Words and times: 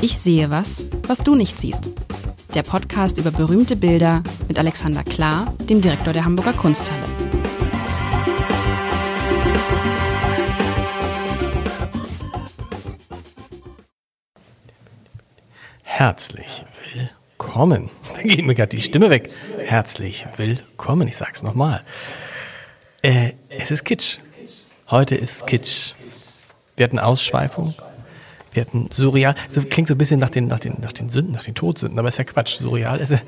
Ich 0.00 0.18
sehe 0.18 0.48
was, 0.48 0.84
was 1.08 1.18
du 1.18 1.34
nicht 1.34 1.58
siehst. 1.58 1.90
Der 2.54 2.62
Podcast 2.62 3.18
über 3.18 3.32
berühmte 3.32 3.74
Bilder 3.74 4.22
mit 4.46 4.56
Alexander 4.56 5.02
Klar, 5.02 5.52
dem 5.68 5.80
Direktor 5.80 6.12
der 6.12 6.24
Hamburger 6.24 6.52
Kunsthalle. 6.52 7.02
Herzlich 15.82 16.64
willkommen. 16.94 17.90
Da 18.14 18.22
geht 18.22 18.44
mir 18.44 18.54
gerade 18.54 18.76
die 18.76 18.82
Stimme 18.82 19.10
weg. 19.10 19.30
Herzlich 19.58 20.26
willkommen. 20.36 21.06
Ich 21.08 21.16
sag's 21.16 21.42
nochmal. 21.42 21.82
Äh, 23.02 23.32
es 23.48 23.70
ist 23.70 23.84
Kitsch. 23.84 24.18
Heute 24.90 25.14
ist 25.14 25.46
Kitsch. 25.46 25.94
Wir 26.76 26.84
hatten 26.84 26.98
Ausschweifung. 26.98 27.74
Wir 28.58 28.62
hatten 28.62 28.88
surreal. 28.92 29.36
So 29.50 29.62
klingt 29.62 29.86
so 29.86 29.94
ein 29.94 29.98
bisschen 29.98 30.18
nach 30.18 30.30
den, 30.30 30.48
nach 30.48 30.58
den, 30.58 30.80
nach 30.80 30.92
den 30.92 31.10
Sünden, 31.10 31.32
nach 31.32 31.44
den 31.44 31.54
Todsünden, 31.54 31.96
aber 31.96 32.08
ist 32.08 32.18
ja 32.18 32.24
Quatsch. 32.24 32.58
Surreal 32.58 32.98
ist 32.98 33.12
ja. 33.12 33.20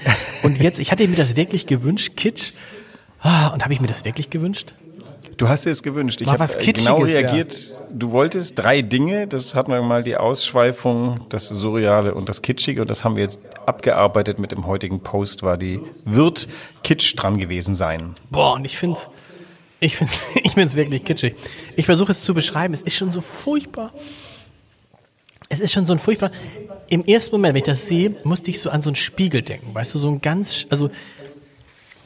Und 0.43 0.61
jetzt, 0.61 0.81
ich 0.81 0.91
hatte 0.91 1.07
mir 1.07 1.15
das 1.15 1.37
wirklich 1.37 1.69
gewünscht, 1.69 2.17
Kitsch. 2.17 2.51
Ah, 3.21 3.47
und 3.49 3.63
habe 3.63 3.73
ich 3.73 3.81
mir 3.81 3.87
das 3.87 4.05
wirklich 4.05 4.31
gewünscht? 4.31 4.75
Du 5.37 5.49
hast 5.49 5.67
dir 5.67 5.71
es 5.71 5.85
gewünscht. 5.85 6.21
Ich 6.21 6.27
habe 6.27 6.45
Kitschiges, 6.45 6.85
genau 6.85 6.99
reagiert. 6.99 7.77
Du 7.93 8.11
wolltest 8.11 8.59
drei 8.59 8.83
Dinge. 8.83 9.29
Das 9.29 9.55
hatten 9.55 9.71
wir 9.71 9.81
mal 9.83 10.03
die 10.03 10.17
Ausschweifung, 10.17 11.27
das 11.29 11.47
Surreale 11.47 12.13
und 12.13 12.29
das 12.29 12.43
Kitschige. 12.43 12.81
Und 12.83 12.91
das 12.91 13.05
haben 13.05 13.15
wir 13.15 13.23
jetzt 13.23 13.41
abgearbeitet 13.67 14.41
mit 14.41 14.51
dem 14.51 14.67
heutigen 14.67 14.99
Post. 14.99 15.45
War 15.45 15.57
die 15.57 15.81
wird 16.05 16.49
Kitsch 16.83 17.15
dran 17.17 17.39
gewesen 17.39 17.77
sein. 17.77 18.17
Boah, 18.31 18.55
und 18.55 18.65
ich 18.65 18.77
finde 18.77 18.99
ich 19.79 19.97
finde 19.97 20.13
ich 20.43 20.55
find's 20.55 20.75
wirklich 20.75 21.05
kitschig. 21.05 21.37
Ich 21.77 21.87
versuche 21.87 22.11
es 22.11 22.25
zu 22.25 22.35
beschreiben. 22.35 22.75
Es 22.75 22.83
ist 22.83 22.97
schon 22.97 23.13
so 23.13 23.21
furchtbar. 23.21 23.93
Es 25.51 25.61
ist 25.61 25.73
schon 25.73 25.85
so 25.85 25.93
ein 25.93 25.99
furchtbar. 25.99 26.31
Im 26.89 27.05
ersten 27.05 27.33
Moment, 27.33 27.55
wenn 27.55 27.61
ich 27.61 27.67
das 27.67 27.87
sehe, 27.87 28.17
musste 28.25 28.51
ich 28.51 28.61
so 28.61 28.71
an 28.71 28.83
so 28.83 28.91
einen 28.91 28.97
Spiegel 28.97 29.43
denken. 29.43 29.75
Weißt 29.75 29.95
du, 29.95 29.99
so 29.99 30.09
ein 30.09 30.21
ganz, 30.21 30.67
also 30.71 30.91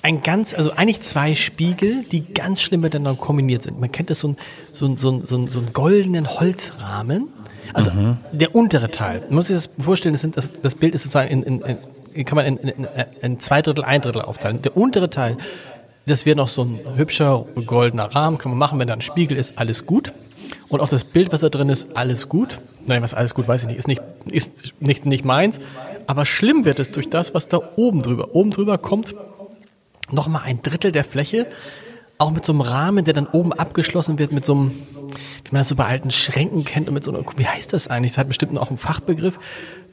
ein 0.03 0.23
ganz, 0.23 0.55
also 0.55 0.73
eigentlich 0.73 1.03
zwei 1.03 1.35
Spiegel, 1.35 2.05
die 2.11 2.25
ganz 2.25 2.63
schlimm 2.63 2.81
miteinander 2.81 3.19
kombiniert 3.21 3.63
sind. 3.63 3.79
Man 3.79 3.93
kennt 3.93 4.11
das 4.11 4.21
so 4.21 4.29
ein, 4.29 4.37
so 4.73 4.87
ein, 4.87 4.97
so 4.97 5.11
ein, 5.11 5.23
so 5.23 5.37
ein, 5.37 5.49
so 5.49 5.59
einen 5.61 5.73
goldenen 5.75 6.41
Holzrahmen. 6.41 7.29
Also 7.75 7.91
der 8.33 8.55
untere 8.55 8.91
Teil. 8.91 9.21
Man 9.29 9.37
muss 9.37 9.49
sich 9.49 9.57
das 9.57 9.71
vorstellen, 9.79 10.15
das, 10.15 10.23
sind, 10.23 10.37
das, 10.37 10.51
das 10.61 10.75
Bild 10.75 10.95
ist 10.95 11.03
sozusagen 11.03 11.31
in, 11.31 11.43
in, 11.43 11.79
in 12.13 12.25
kann 12.25 12.37
man 12.37 12.47
in, 12.47 12.57
in, 12.57 12.89
in 13.21 13.41
zwei 13.41 13.61
Drittel, 13.61 13.85
ein 13.85 14.01
Drittel 14.01 14.23
aufteilen. 14.23 14.63
Der 14.63 14.77
untere 14.77 15.11
Teil, 15.11 15.37
das 16.07 16.25
wäre 16.25 16.37
noch 16.37 16.49
so 16.49 16.63
ein 16.63 16.79
hübscher 16.97 17.45
goldener 17.67 18.15
Rahmen, 18.15 18.39
kann 18.39 18.53
man 18.53 18.59
machen, 18.59 18.79
wenn 18.79 18.89
da 18.89 18.95
ein 18.95 19.03
Spiegel 19.03 19.37
ist, 19.37 19.59
alles 19.59 19.85
gut. 19.87 20.13
Und 20.69 20.81
auch 20.81 20.89
das 20.89 21.05
Bild, 21.05 21.33
was 21.33 21.41
da 21.41 21.49
drin 21.49 21.69
ist, 21.69 21.97
alles 21.97 22.29
gut. 22.29 22.59
Nein, 22.87 23.03
was 23.03 23.15
alles 23.15 23.35
gut, 23.35 23.49
weiß 23.49 23.63
ich 23.63 23.69
nicht, 23.69 23.79
ist 23.79 23.89
nicht, 23.89 24.03
ist 24.27 24.75
nicht, 24.81 25.07
nicht 25.07 25.25
meins. 25.25 25.61
Aber 26.07 26.27
schlimm 26.27 26.65
wird 26.65 26.79
es 26.79 26.91
durch 26.91 27.09
das, 27.09 27.35
was 27.35 27.49
da 27.49 27.61
oben 27.77 28.03
drüber. 28.03 28.35
Oben 28.35 28.51
drüber 28.51 28.79
kommt 28.79 29.15
nochmal 30.11 30.43
ein 30.45 30.63
Drittel 30.63 30.93
der 30.93 31.05
Fläche, 31.05 31.47
auch 32.19 32.31
mit 32.31 32.45
so 32.45 32.53
einem 32.53 32.61
Rahmen, 32.61 33.05
der 33.05 33.15
dann 33.15 33.27
oben 33.27 33.53
abgeschlossen 33.53 34.19
wird 34.19 34.33
mit 34.33 34.45
so 34.45 34.55
einem, 34.55 34.71
wie 35.45 35.51
man 35.53 35.61
das 35.61 35.69
so 35.69 35.77
bei 35.77 35.87
alten 35.87 36.11
Schränken 36.11 36.65
kennt 36.65 36.89
und 36.89 36.95
mit 36.95 37.05
so 37.05 37.13
einer, 37.13 37.25
wie 37.37 37.47
heißt 37.47 37.73
das 37.73 37.89
eigentlich? 37.89 38.13
Das 38.13 38.19
hat 38.19 38.29
bestimmt 38.29 38.53
noch 38.53 38.69
einen 38.69 38.79
Fachbegriff. 38.79 39.39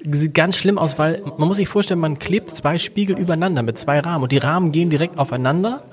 Sieht 0.09 0.33
ganz 0.33 0.55
schlimm 0.55 0.77
aus, 0.77 0.99
weil 0.99 1.21
man 1.37 1.47
muss 1.47 1.57
sich 1.57 1.67
vorstellen, 1.67 1.99
man 1.99 2.19
klebt 2.19 2.49
zwei 2.51 2.77
Spiegel 2.77 3.17
übereinander 3.17 3.63
mit 3.63 3.77
zwei 3.77 3.99
Rahmen 3.99 4.23
und 4.23 4.31
die 4.31 4.37
Rahmen 4.37 4.71
gehen 4.71 4.89
direkt 4.89 5.17
aufeinander. 5.17 5.83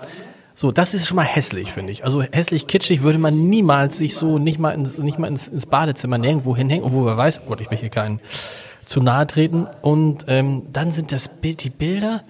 So, 0.61 0.73
das 0.73 0.93
ist 0.93 1.07
schon 1.07 1.15
mal 1.15 1.23
hässlich, 1.23 1.71
finde 1.71 1.93
ich. 1.93 2.03
Also 2.03 2.21
hässlich, 2.21 2.67
kitschig 2.67 3.03
würde 3.03 3.21
man 3.21 3.49
niemals 3.49 3.97
sich 3.97 4.17
so 4.17 4.41
nicht 4.41 4.59
mal 4.59 4.73
ins, 4.73 4.99
nicht 4.99 5.17
mal 5.17 5.29
ins, 5.29 5.47
ins 5.47 5.67
Badezimmer 5.67 6.19
nirgendwo 6.19 6.57
hinhängen, 6.57 6.85
obwohl 6.85 7.05
man 7.05 7.17
weiß, 7.17 7.43
oh 7.45 7.51
Gott, 7.51 7.61
ich 7.61 7.71
will 7.71 7.79
hier 7.79 7.91
keinen 7.91 8.19
zu 8.85 9.01
nahe 9.01 9.25
treten. 9.29 9.69
Und 9.83 10.25
ähm, 10.27 10.65
dann 10.73 10.91
sind 10.91 11.13
das 11.13 11.29
Bild, 11.29 11.63
die 11.63 11.71
Bilder. 11.71 12.25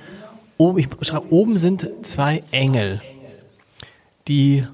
Oben, 0.59 0.79
ich 0.79 0.89
schreibe, 1.01 1.33
oben 1.33 1.57
sind 1.57 1.89
zwei 2.03 2.43
Engel, 2.51 3.01
die 4.29 4.67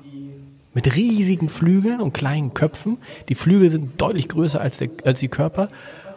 mit 0.73 0.97
riesigen 0.97 1.49
Flügeln 1.49 2.01
und 2.01 2.13
kleinen 2.13 2.55
Köpfen. 2.55 2.99
Die 3.29 3.37
Flügel 3.37 3.71
sind 3.71 4.01
deutlich 4.03 4.29
größer 4.29 4.61
als, 4.61 4.79
der, 4.79 4.89
als 5.05 5.21
die 5.21 5.29
Körper. 5.29 5.69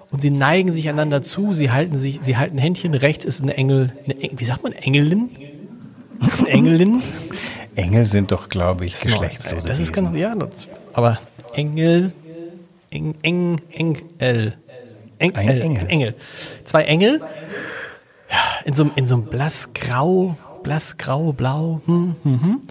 Und 0.09 0.23
sie 0.23 0.31
neigen 0.31 0.71
sich 0.71 0.89
einander 0.89 1.21
zu, 1.21 1.53
sie 1.53 1.69
halten 1.69 1.99
sich, 1.99 2.19
sie 2.23 2.35
halten 2.35 2.57
Händchen. 2.57 2.95
Rechts 2.95 3.25
ist 3.25 3.43
eine 3.43 3.53
Engel, 3.53 3.93
eine 4.05 4.31
wie 4.35 4.43
sagt 4.43 4.63
man, 4.63 4.71
Engelin? 4.71 5.29
Engelin? 6.47 7.01
Engel 7.75 8.07
sind 8.07 8.31
doch, 8.31 8.49
glaube 8.49 8.85
ich, 8.85 8.99
geschlechtslose 8.99 9.67
Das 9.67 9.79
ist 9.79 9.93
ganz, 9.93 10.15
ja, 10.15 10.33
das, 10.35 10.67
aber 10.93 11.19
Engel, 11.53 12.11
Eng, 12.89 13.15
Eng, 13.21 13.61
Engel. 13.71 14.53
Eng, 15.19 15.35
Ein 15.35 15.47
äh, 15.47 15.59
Engel. 15.59 15.87
Engel. 15.87 16.15
Zwei 16.63 16.83
Engel. 16.83 17.21
Ja, 18.29 18.37
in 18.65 18.73
so, 18.73 18.83
einem- 18.83 18.91
in 18.95 19.05
so 19.07 19.15
einem 19.15 19.25
blassgrau, 19.25 20.37
blassgrau, 20.63 21.31
blau, 21.33 21.81
hm, 21.85 22.15
hm, 22.23 22.41
hm. 22.41 22.61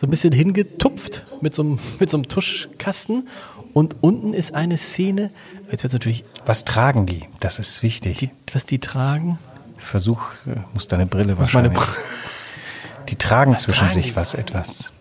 so 0.00 0.06
ein 0.06 0.10
bisschen 0.10 0.32
hingetupft 0.32 1.24
mit 1.40 1.54
so 1.54 1.62
einem, 1.62 1.78
mit 1.98 2.10
so 2.10 2.16
einem 2.16 2.28
Tuschkasten. 2.28 3.28
Und 3.72 3.96
unten 4.00 4.34
ist 4.34 4.54
eine 4.54 4.76
Szene, 4.76 5.30
jetzt 5.70 5.84
wird 5.84 5.92
natürlich, 5.92 6.24
Was 6.44 6.64
tragen 6.64 7.06
die? 7.06 7.22
Das 7.38 7.58
ist 7.60 7.82
wichtig. 7.84 8.18
die, 8.18 8.30
was 8.52 8.66
die 8.66 8.78
tragen. 8.80 9.38
Versuch, 9.78 10.22
äh, 10.46 10.58
muss 10.74 10.88
deine 10.88 11.06
Brille 11.06 11.38
Was 11.38 11.52
meine 11.52 11.72
wahrscheinlich. 11.74 11.96
Die 13.10 13.16
tragen 13.16 13.58
zwischen 13.58 13.86
tragen 13.86 13.92
sich 13.92 14.14
was 14.14 14.34
etwas. 14.34 14.92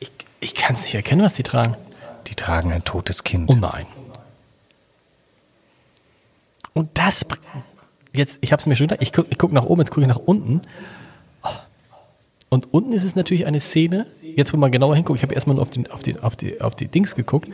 Ich, 0.00 0.10
ich 0.40 0.54
kann 0.54 0.74
es 0.74 0.82
nicht 0.82 0.94
erkennen, 0.94 1.22
was 1.22 1.32
die 1.34 1.42
tragen. 1.42 1.74
Die 2.26 2.34
tragen 2.34 2.72
ein 2.72 2.84
totes 2.84 3.24
Kind. 3.24 3.48
Oh 3.50 3.54
nein. 3.54 3.86
Und 6.74 6.90
das, 6.94 7.24
jetzt, 8.12 8.38
ich 8.42 8.52
habe 8.52 8.60
es 8.60 8.66
mir 8.66 8.76
schon 8.76 8.86
gedacht, 8.86 9.02
ich 9.02 9.12
gucke 9.12 9.34
guck 9.36 9.52
nach 9.52 9.64
oben, 9.64 9.80
jetzt 9.80 9.90
gucke 9.90 10.02
ich 10.02 10.08
nach 10.08 10.16
unten. 10.16 10.60
Und 12.50 12.72
unten 12.74 12.92
ist 12.92 13.04
es 13.04 13.16
natürlich 13.16 13.46
eine 13.46 13.60
Szene, 13.60 14.06
jetzt 14.22 14.52
wo 14.52 14.56
man 14.56 14.70
genauer 14.70 14.94
hinguckt, 14.94 15.18
ich 15.18 15.22
habe 15.22 15.34
erstmal 15.34 15.54
nur 15.56 15.62
auf, 15.62 15.70
den, 15.70 15.90
auf, 15.90 16.02
die, 16.02 16.20
auf, 16.20 16.36
die, 16.36 16.60
auf 16.60 16.74
die 16.74 16.88
Dings 16.88 17.14
geguckt, 17.14 17.48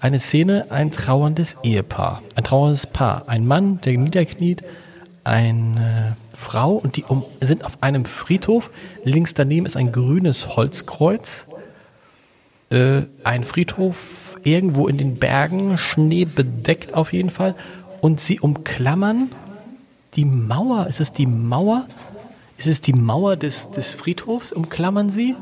eine 0.00 0.18
Szene, 0.18 0.66
ein 0.70 0.90
trauerndes 0.90 1.58
Ehepaar, 1.62 2.22
ein 2.34 2.42
trauerndes 2.42 2.86
Paar, 2.86 3.28
ein 3.28 3.46
Mann, 3.46 3.80
der 3.82 3.98
niederkniet, 3.98 4.64
eine 5.24 6.16
Frau 6.40 6.72
und 6.72 6.96
die 6.96 7.04
um, 7.04 7.24
sind 7.42 7.64
auf 7.64 7.82
einem 7.82 8.06
Friedhof, 8.06 8.70
links 9.04 9.34
daneben 9.34 9.66
ist 9.66 9.76
ein 9.76 9.92
grünes 9.92 10.56
Holzkreuz, 10.56 11.46
äh, 12.70 13.02
ein 13.24 13.44
Friedhof 13.44 14.38
irgendwo 14.42 14.88
in 14.88 14.96
den 14.96 15.16
Bergen, 15.16 15.76
Schnee 15.76 16.24
bedeckt 16.24 16.94
auf 16.94 17.12
jeden 17.12 17.30
Fall. 17.30 17.54
Und 18.00 18.20
sie 18.20 18.40
umklammern 18.40 19.30
die 20.16 20.24
Mauer. 20.24 20.86
Ist 20.86 21.00
es 21.00 21.12
die 21.12 21.26
Mauer? 21.26 21.86
Ist 22.56 22.66
es 22.66 22.80
die 22.80 22.94
Mauer 22.94 23.36
des, 23.36 23.70
des 23.70 23.94
Friedhofs? 23.94 24.52
Umklammern 24.52 25.10
sie? 25.10 25.36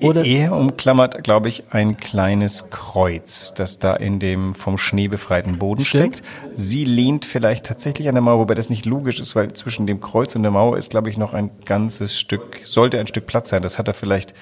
Oder 0.00 0.24
Er 0.24 0.54
umklammert, 0.54 1.22
glaube 1.24 1.48
ich, 1.48 1.64
ein 1.70 1.96
kleines 1.96 2.70
Kreuz, 2.70 3.54
das 3.54 3.78
da 3.78 3.94
in 3.94 4.18
dem 4.18 4.54
vom 4.54 4.78
Schnee 4.78 5.08
befreiten 5.08 5.58
Boden 5.58 5.84
Stimmt. 5.84 6.16
steckt. 6.16 6.28
Sie 6.54 6.84
lehnt 6.84 7.24
vielleicht 7.24 7.66
tatsächlich 7.66 8.08
an 8.08 8.14
der 8.14 8.22
Mauer, 8.22 8.40
wobei 8.40 8.54
das 8.54 8.68
nicht 8.70 8.84
logisch 8.86 9.20
ist, 9.20 9.36
weil 9.36 9.52
zwischen 9.52 9.86
dem 9.86 10.00
Kreuz 10.00 10.34
und 10.34 10.42
der 10.42 10.50
Mauer 10.50 10.76
ist, 10.76 10.90
glaube 10.90 11.10
ich, 11.10 11.16
noch 11.16 11.32
ein 11.32 11.50
ganzes 11.64 12.18
Stück, 12.18 12.60
sollte 12.64 12.98
ein 12.98 13.06
Stück 13.06 13.26
Platz 13.26 13.50
sein. 13.50 13.62
Das 13.62 13.78
hat 13.78 13.88
er 13.88 13.94
vielleicht 13.94 14.34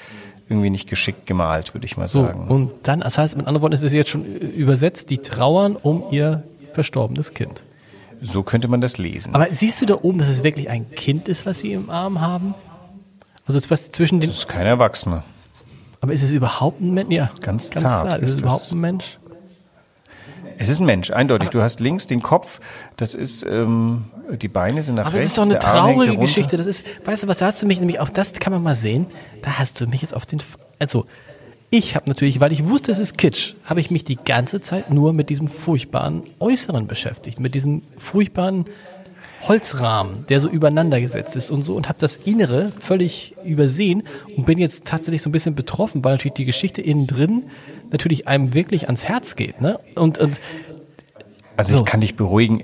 irgendwie 0.48 0.70
nicht 0.70 0.88
geschickt 0.88 1.26
gemalt, 1.26 1.74
würde 1.74 1.86
ich 1.86 1.96
mal 1.96 2.08
so. 2.08 2.22
sagen. 2.22 2.48
Und 2.48 2.72
dann, 2.84 3.00
das 3.00 3.18
heißt, 3.18 3.36
mit 3.36 3.46
anderen 3.46 3.62
Worten 3.62 3.74
ist 3.74 3.82
es 3.82 3.92
jetzt 3.92 4.10
schon 4.10 4.24
übersetzt, 4.24 5.10
die 5.10 5.18
trauern 5.18 5.76
um 5.76 6.04
ihr 6.10 6.42
verstorbenes 6.72 7.34
Kind. 7.34 7.62
So 8.20 8.42
könnte 8.42 8.66
man 8.68 8.80
das 8.80 8.98
lesen. 8.98 9.34
Aber 9.34 9.46
siehst 9.52 9.80
du 9.80 9.86
da 9.86 9.98
oben, 10.02 10.18
dass 10.18 10.28
es 10.28 10.42
wirklich 10.42 10.68
ein 10.70 10.90
Kind 10.90 11.28
ist, 11.28 11.46
was 11.46 11.60
sie 11.60 11.72
im 11.72 11.90
Arm 11.90 12.20
haben? 12.20 12.54
Also 13.48 13.58
ist 13.58 13.70
was 13.70 13.90
zwischen 13.90 14.20
den. 14.20 14.30
das 14.30 14.40
ist 14.40 14.48
kein 14.48 14.66
Erwachsener. 14.66 15.24
Aber 16.00 16.12
ist 16.12 16.22
es 16.22 16.30
überhaupt 16.30 16.80
ein 16.80 16.94
Mensch? 16.94 17.10
Ja, 17.12 17.30
Ganz 17.40 17.70
zart 17.70 18.14
Ist, 18.14 18.14
es 18.20 18.22
ist 18.28 18.34
es. 18.36 18.40
überhaupt 18.42 18.70
ein 18.72 18.78
Mensch? 18.80 19.18
Es 20.58 20.68
ist 20.68 20.80
ein 20.80 20.86
Mensch, 20.86 21.10
eindeutig. 21.10 21.50
Du 21.50 21.60
hast 21.62 21.80
links 21.80 22.06
den 22.06 22.20
Kopf, 22.20 22.60
das 22.96 23.14
ist, 23.14 23.44
ähm, 23.44 24.04
die 24.42 24.48
Beine 24.48 24.82
sind 24.82 24.96
nach 24.96 25.06
Aber 25.06 25.14
es 25.16 25.22
rechts. 25.22 25.30
ist 25.30 25.38
doch 25.38 25.44
eine 25.44 25.58
traurige. 25.58 26.16
Geschichte. 26.16 26.56
Das 26.56 26.66
ist, 26.66 26.84
weißt 27.04 27.22
du 27.24 27.28
was, 27.28 27.38
da 27.38 27.46
hast 27.46 27.62
du 27.62 27.66
mich 27.66 27.78
nämlich, 27.80 28.00
auch 28.00 28.10
das 28.10 28.32
kann 28.34 28.52
man 28.52 28.62
mal 28.62 28.74
sehen, 28.74 29.06
da 29.42 29.58
hast 29.58 29.80
du 29.80 29.86
mich 29.86 30.02
jetzt 30.02 30.14
auf 30.14 30.26
den, 30.26 30.40
also, 30.78 31.06
ich 31.70 31.94
habe 31.94 32.08
natürlich, 32.08 32.40
weil 32.40 32.50
ich 32.52 32.66
wusste, 32.66 32.90
es 32.90 32.98
ist 32.98 33.18
Kitsch, 33.18 33.54
habe 33.64 33.80
ich 33.80 33.90
mich 33.90 34.02
die 34.04 34.16
ganze 34.16 34.60
Zeit 34.60 34.90
nur 34.92 35.12
mit 35.12 35.30
diesem 35.30 35.48
furchtbaren 35.48 36.22
Äußeren 36.40 36.86
beschäftigt, 36.86 37.40
mit 37.40 37.54
diesem 37.54 37.82
furchtbaren 37.98 38.64
Holzrahmen, 39.42 40.26
der 40.28 40.40
so 40.40 40.48
übereinander 40.48 41.00
gesetzt 41.00 41.36
ist 41.36 41.50
und 41.50 41.62
so 41.62 41.74
und 41.76 41.88
habe 41.88 41.98
das 42.00 42.16
Innere 42.16 42.72
völlig 42.80 43.34
übersehen 43.44 44.02
und 44.36 44.46
bin 44.46 44.58
jetzt 44.58 44.84
tatsächlich 44.84 45.22
so 45.22 45.28
ein 45.28 45.32
bisschen 45.32 45.54
betroffen, 45.54 46.02
weil 46.04 46.14
natürlich 46.14 46.34
die 46.34 46.44
Geschichte 46.44 46.82
innen 46.82 47.06
drin 47.06 47.44
natürlich 47.90 48.26
einem 48.28 48.52
wirklich 48.54 48.86
ans 48.86 49.04
Herz 49.06 49.36
geht, 49.36 49.60
ne? 49.60 49.78
Und, 49.94 50.18
und 50.18 50.40
Also 51.56 51.72
So. 51.72 51.78
ich 51.80 51.84
kann 51.84 52.00
dich 52.00 52.16
beruhigen, 52.16 52.62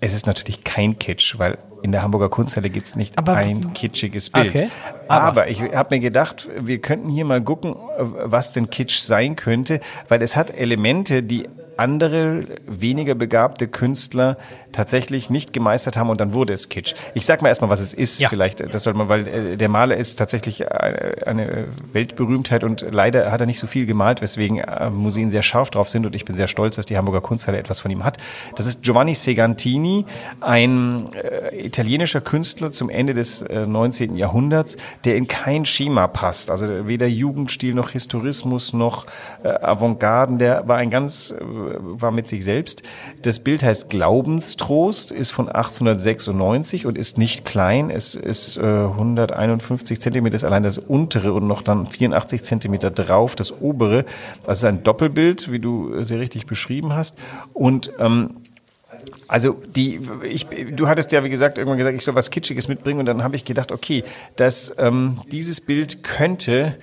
es 0.00 0.14
ist 0.14 0.26
natürlich 0.26 0.64
kein 0.64 0.98
Kitsch, 0.98 1.38
weil 1.38 1.58
in 1.82 1.92
der 1.92 2.02
Hamburger 2.02 2.28
Kunsthalle 2.28 2.70
gibt's 2.70 2.96
nicht 2.96 3.16
Aber- 3.18 3.34
ein 3.36 3.72
kitschiges 3.74 4.30
Bild. 4.30 4.54
Okay. 4.54 4.68
Aber, 5.08 5.24
Aber- 5.24 5.48
ich 5.48 5.62
habe 5.62 5.96
mir 5.96 6.00
gedacht, 6.00 6.48
wir 6.58 6.78
könnten 6.78 7.08
hier 7.08 7.24
mal 7.24 7.42
gucken, 7.42 7.74
was 7.98 8.52
denn 8.52 8.70
Kitsch 8.70 8.98
sein 8.98 9.36
könnte, 9.36 9.80
weil 10.08 10.22
es 10.22 10.36
hat 10.36 10.50
Elemente, 10.50 11.22
die 11.22 11.48
andere, 11.78 12.44
weniger 12.66 13.14
begabte 13.14 13.68
Künstler 13.68 14.36
tatsächlich 14.72 15.30
nicht 15.30 15.52
gemeistert 15.52 15.96
haben 15.96 16.10
und 16.10 16.20
dann 16.20 16.32
wurde 16.32 16.52
es 16.52 16.68
Kitsch. 16.68 16.94
Ich 17.14 17.24
sag 17.24 17.40
mal 17.40 17.48
erstmal, 17.48 17.70
was 17.70 17.80
es 17.80 17.94
ist. 17.94 18.20
Ja. 18.20 18.28
Vielleicht, 18.28 18.74
das 18.74 18.82
sollte 18.82 18.98
man, 18.98 19.08
weil 19.08 19.26
äh, 19.26 19.56
der 19.56 19.68
Maler 19.68 19.96
ist 19.96 20.16
tatsächlich 20.16 20.70
eine, 20.70 21.68
Weltberühmtheit 21.92 22.64
und 22.64 22.84
leider 22.90 23.30
hat 23.30 23.40
er 23.40 23.46
nicht 23.46 23.58
so 23.58 23.66
viel 23.66 23.86
gemalt, 23.86 24.20
weswegen 24.20 24.58
äh, 24.58 24.90
Museen 24.90 25.30
sehr 25.30 25.42
scharf 25.42 25.70
drauf 25.70 25.88
sind 25.88 26.04
und 26.04 26.14
ich 26.14 26.24
bin 26.24 26.36
sehr 26.36 26.48
stolz, 26.48 26.76
dass 26.76 26.86
die 26.86 26.96
Hamburger 26.96 27.20
Kunsthalle 27.20 27.58
etwas 27.58 27.80
von 27.80 27.90
ihm 27.90 28.04
hat. 28.04 28.18
Das 28.56 28.66
ist 28.66 28.82
Giovanni 28.82 29.14
Segantini, 29.14 30.04
ein 30.40 31.06
äh, 31.14 31.64
italienischer 31.64 32.20
Künstler 32.20 32.72
zum 32.72 32.90
Ende 32.90 33.14
des 33.14 33.42
äh, 33.42 33.66
19. 33.66 34.16
Jahrhunderts, 34.16 34.76
der 35.04 35.16
in 35.16 35.28
kein 35.28 35.64
Schema 35.64 36.06
passt. 36.06 36.50
Also 36.50 36.86
weder 36.86 37.06
Jugendstil 37.06 37.74
noch 37.74 37.90
Historismus 37.90 38.72
noch 38.72 39.06
äh, 39.42 39.48
Avantgarden. 39.48 40.38
Der 40.38 40.66
war 40.66 40.76
ein 40.76 40.90
ganz, 40.90 41.32
äh, 41.32 41.40
war 41.40 42.10
mit 42.10 42.26
sich 42.26 42.44
selbst. 42.44 42.82
Das 43.22 43.40
Bild 43.40 43.62
heißt 43.62 43.90
Glaubenstrost, 43.90 45.12
ist 45.12 45.30
von 45.30 45.48
1896 45.48 46.86
und 46.86 46.98
ist 46.98 47.18
nicht 47.18 47.44
klein. 47.44 47.90
Es 47.90 48.14
ist 48.14 48.56
äh, 48.56 48.62
151 48.62 50.00
Zentimeter 50.00 50.36
ist 50.36 50.44
allein 50.44 50.62
das 50.62 50.78
untere 50.78 51.32
und 51.32 51.46
noch 51.46 51.62
dann 51.62 51.86
84 51.86 52.42
Zentimeter 52.44 52.90
drauf 52.90 53.36
das 53.36 53.52
obere. 53.60 54.04
Das 54.44 54.58
ist 54.58 54.64
ein 54.64 54.82
Doppelbild, 54.82 55.52
wie 55.52 55.58
du 55.58 56.02
sehr 56.02 56.20
richtig 56.20 56.46
beschrieben 56.46 56.94
hast. 56.94 57.18
Und 57.52 57.92
ähm, 57.98 58.36
also 59.28 59.62
die, 59.76 60.00
ich, 60.22 60.46
du 60.46 60.88
hattest 60.88 61.12
ja 61.12 61.22
wie 61.22 61.28
gesagt 61.28 61.58
irgendwann 61.58 61.78
gesagt, 61.78 61.96
ich 61.96 62.02
soll 62.02 62.14
was 62.14 62.30
Kitschiges 62.30 62.66
mitbringen 62.66 63.00
und 63.00 63.06
dann 63.06 63.22
habe 63.22 63.36
ich 63.36 63.44
gedacht, 63.44 63.70
okay, 63.70 64.02
dass 64.36 64.74
ähm, 64.78 65.20
dieses 65.30 65.60
Bild 65.60 66.02
könnte 66.02 66.76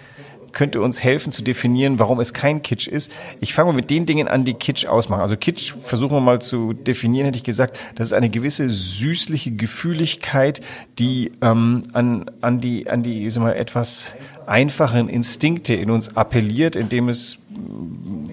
könnte 0.56 0.81
uns 0.81 1.03
helfen 1.03 1.31
zu 1.31 1.44
definieren, 1.44 2.00
warum 2.00 2.19
es 2.19 2.33
kein 2.33 2.63
Kitsch 2.63 2.88
ist. 2.88 3.12
Ich 3.42 3.53
fange 3.53 3.71
mal 3.71 3.75
mit 3.75 3.92
den 3.92 4.07
Dingen 4.07 4.27
an, 4.27 4.45
die 4.45 4.53
Kitsch 4.53 4.86
ausmachen. 4.88 5.21
Also 5.21 5.36
Kitsch 5.36 5.74
versuchen 5.74 6.15
wir 6.15 6.21
mal 6.21 6.42
zu 6.42 6.74
definieren, 6.74 7.25
hätte 7.25 7.38
ich 7.38 7.44
gesagt, 7.44 7.77
das 7.95 8.07
ist 8.07 8.13
eine 8.13 8.30
gewisse 8.30 8.69
süßliche 8.69 9.51
Gefühligkeit, 9.51 10.62
die 10.97 11.33
ähm, 11.42 11.83
an, 11.92 12.31
an 12.42 12.62
die, 12.62 12.89
an 12.89 13.03
die 13.03 13.30
sagen 13.30 13.45
wir, 13.45 13.57
etwas 13.57 14.13
einfachen 14.47 15.09
Instinkte 15.09 15.75
in 15.75 15.92
uns 15.92 16.15
appelliert, 16.15 16.75
indem 16.75 17.09
es 17.09 17.38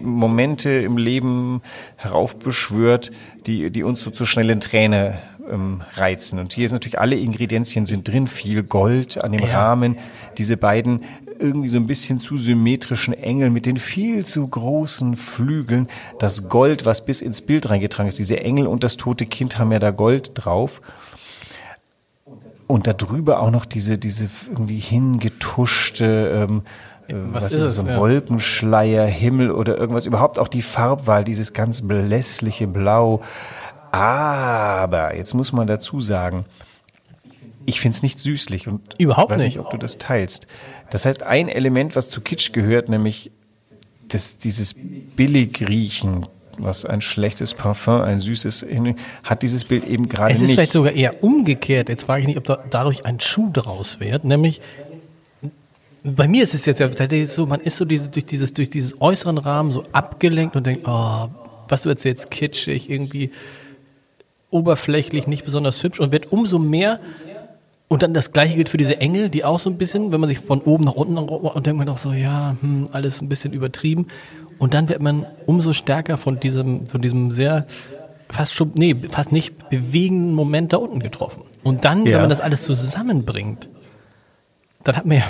Momente 0.02 0.70
im 0.70 0.96
Leben 0.96 1.62
heraufbeschwört, 1.96 3.10
die, 3.46 3.70
die 3.70 3.82
uns 3.82 4.02
so 4.02 4.10
zu 4.10 4.26
schnellen 4.26 4.60
Träne 4.60 5.18
ähm, 5.50 5.82
reizen. 5.94 6.38
Und 6.38 6.52
hier 6.52 6.64
ist 6.64 6.72
natürlich 6.72 6.98
alle 6.98 7.16
Ingredienzien 7.16 7.86
sind 7.86 8.08
drin, 8.08 8.26
viel 8.26 8.62
Gold 8.62 9.22
an 9.22 9.32
dem 9.32 9.42
Ja. 9.46 9.68
Rahmen, 9.68 9.96
diese 10.38 10.56
beiden 10.56 11.02
irgendwie 11.38 11.68
so 11.68 11.76
ein 11.76 11.86
bisschen 11.86 12.20
zu 12.20 12.36
symmetrischen 12.36 13.14
Engel 13.14 13.50
mit 13.50 13.66
den 13.66 13.76
viel 13.76 14.24
zu 14.24 14.46
großen 14.46 15.16
Flügeln. 15.16 15.88
Das 16.18 16.48
Gold, 16.48 16.86
was 16.86 17.04
bis 17.04 17.20
ins 17.20 17.42
Bild 17.42 17.68
reingetragen 17.68 18.08
ist, 18.08 18.18
diese 18.18 18.40
Engel 18.40 18.66
und 18.66 18.84
das 18.84 18.96
tote 18.96 19.26
Kind 19.26 19.58
haben 19.58 19.72
ja 19.72 19.78
da 19.78 19.90
Gold 19.90 20.32
drauf. 20.34 20.80
Und 22.68 22.86
darüber 22.86 23.40
auch 23.40 23.50
noch 23.50 23.66
diese, 23.66 23.98
diese 23.98 24.30
irgendwie 24.48 24.78
hingetuschte, 24.78 26.46
ähm, 26.48 26.62
äh, 26.62 26.62
Was 27.08 27.44
was, 27.44 27.52
ist 27.52 27.60
es, 27.60 27.70
es, 27.70 27.76
so 27.76 27.82
ein 27.82 27.88
ja. 27.88 27.98
Wolkenschleier, 27.98 29.06
Himmel 29.06 29.50
oder 29.50 29.76
irgendwas. 29.76 30.06
Überhaupt 30.06 30.38
auch 30.38 30.48
die 30.48 30.62
Farbwahl, 30.62 31.24
dieses 31.24 31.52
ganz 31.52 31.82
blässliche 31.82 32.66
Blau. 32.66 33.22
Aber, 33.90 35.14
jetzt 35.14 35.34
muss 35.34 35.52
man 35.52 35.66
dazu 35.66 36.00
sagen, 36.00 36.46
ich 37.66 37.80
finde 37.80 37.96
es 37.96 38.02
nicht 38.02 38.18
süßlich 38.18 38.68
und 38.68 38.80
Überhaupt 38.98 39.30
weiß 39.30 39.42
nicht. 39.42 39.56
nicht, 39.56 39.64
ob 39.64 39.70
du 39.70 39.76
das 39.76 39.98
teilst. 39.98 40.46
Das 40.90 41.04
heißt, 41.04 41.22
ein 41.22 41.48
Element, 41.48 41.94
was 41.96 42.08
zu 42.08 42.20
Kitsch 42.20 42.52
gehört, 42.52 42.88
nämlich 42.88 43.30
das, 44.08 44.38
dieses 44.38 44.74
Billigriechen, 44.74 46.26
was 46.58 46.84
ein 46.84 47.00
schlechtes 47.00 47.54
Parfum, 47.54 48.02
ein 48.02 48.20
süßes, 48.20 48.66
hat 49.24 49.42
dieses 49.42 49.64
Bild 49.64 49.84
eben 49.84 50.08
gerade 50.08 50.32
Es 50.32 50.40
nicht. 50.40 50.50
ist 50.50 50.54
vielleicht 50.54 50.72
sogar 50.72 50.92
eher 50.92 51.22
umgekehrt. 51.22 51.88
Jetzt 51.88 52.04
frage 52.04 52.22
ich 52.22 52.26
nicht, 52.26 52.38
ob 52.38 52.44
da 52.44 52.58
dadurch 52.70 53.06
ein 53.06 53.20
Schuh 53.20 53.50
draus 53.52 54.00
wird. 54.00 54.24
Nämlich, 54.24 54.60
bei 56.04 56.26
mir 56.26 56.42
ist 56.42 56.54
es 56.54 56.66
jetzt 56.66 56.80
ja 56.80 56.88
tatsächlich 56.88 57.30
so, 57.30 57.46
man 57.46 57.60
ist 57.60 57.76
so 57.76 57.84
diese, 57.84 58.08
durch, 58.08 58.26
dieses, 58.26 58.52
durch 58.52 58.70
dieses 58.70 59.00
äußeren 59.00 59.38
Rahmen 59.38 59.72
so 59.72 59.84
abgelenkt 59.92 60.56
und 60.56 60.66
denkt, 60.66 60.86
oh, 60.88 61.28
was 61.68 61.82
du 61.82 61.88
erzählst, 61.88 62.30
kitschig, 62.30 62.90
irgendwie 62.90 63.30
oberflächlich, 64.50 65.26
nicht 65.26 65.44
besonders 65.44 65.82
hübsch 65.82 66.00
und 66.00 66.12
wird 66.12 66.32
umso 66.32 66.58
mehr. 66.58 67.00
Und 67.88 68.02
dann 68.02 68.14
das 68.14 68.32
gleiche 68.32 68.56
gilt 68.56 68.68
für 68.68 68.78
diese 68.78 69.00
Engel, 69.00 69.28
die 69.28 69.44
auch 69.44 69.58
so 69.60 69.68
ein 69.70 69.76
bisschen, 69.78 70.12
wenn 70.12 70.20
man 70.20 70.28
sich 70.28 70.38
von 70.40 70.60
oben 70.62 70.84
nach 70.84 70.94
unten 70.94 71.16
und 71.18 71.66
denkt 71.66 71.78
man 71.78 71.88
auch 71.88 71.98
so, 71.98 72.12
ja, 72.12 72.56
hm, 72.60 72.88
alles 72.92 73.20
ein 73.22 73.28
bisschen 73.28 73.52
übertrieben. 73.52 74.06
Und 74.58 74.74
dann 74.74 74.88
wird 74.88 75.02
man 75.02 75.26
umso 75.46 75.72
stärker 75.72 76.18
von 76.18 76.40
diesem, 76.40 76.86
von 76.86 77.02
diesem 77.02 77.32
sehr 77.32 77.66
fast 78.30 78.54
schon, 78.54 78.72
nee, 78.74 78.94
fast 79.10 79.30
nicht 79.30 79.68
bewegenden 79.68 80.34
Moment 80.34 80.72
da 80.72 80.78
unten 80.78 81.00
getroffen. 81.00 81.42
Und 81.62 81.84
dann, 81.84 82.04
wenn 82.04 82.12
Ja. 82.12 82.20
man 82.20 82.30
das 82.30 82.40
alles 82.40 82.62
zusammenbringt, 82.62 83.68
dann 84.84 84.96
hat 84.96 85.04
man 85.06 85.18
ja, 85.18 85.24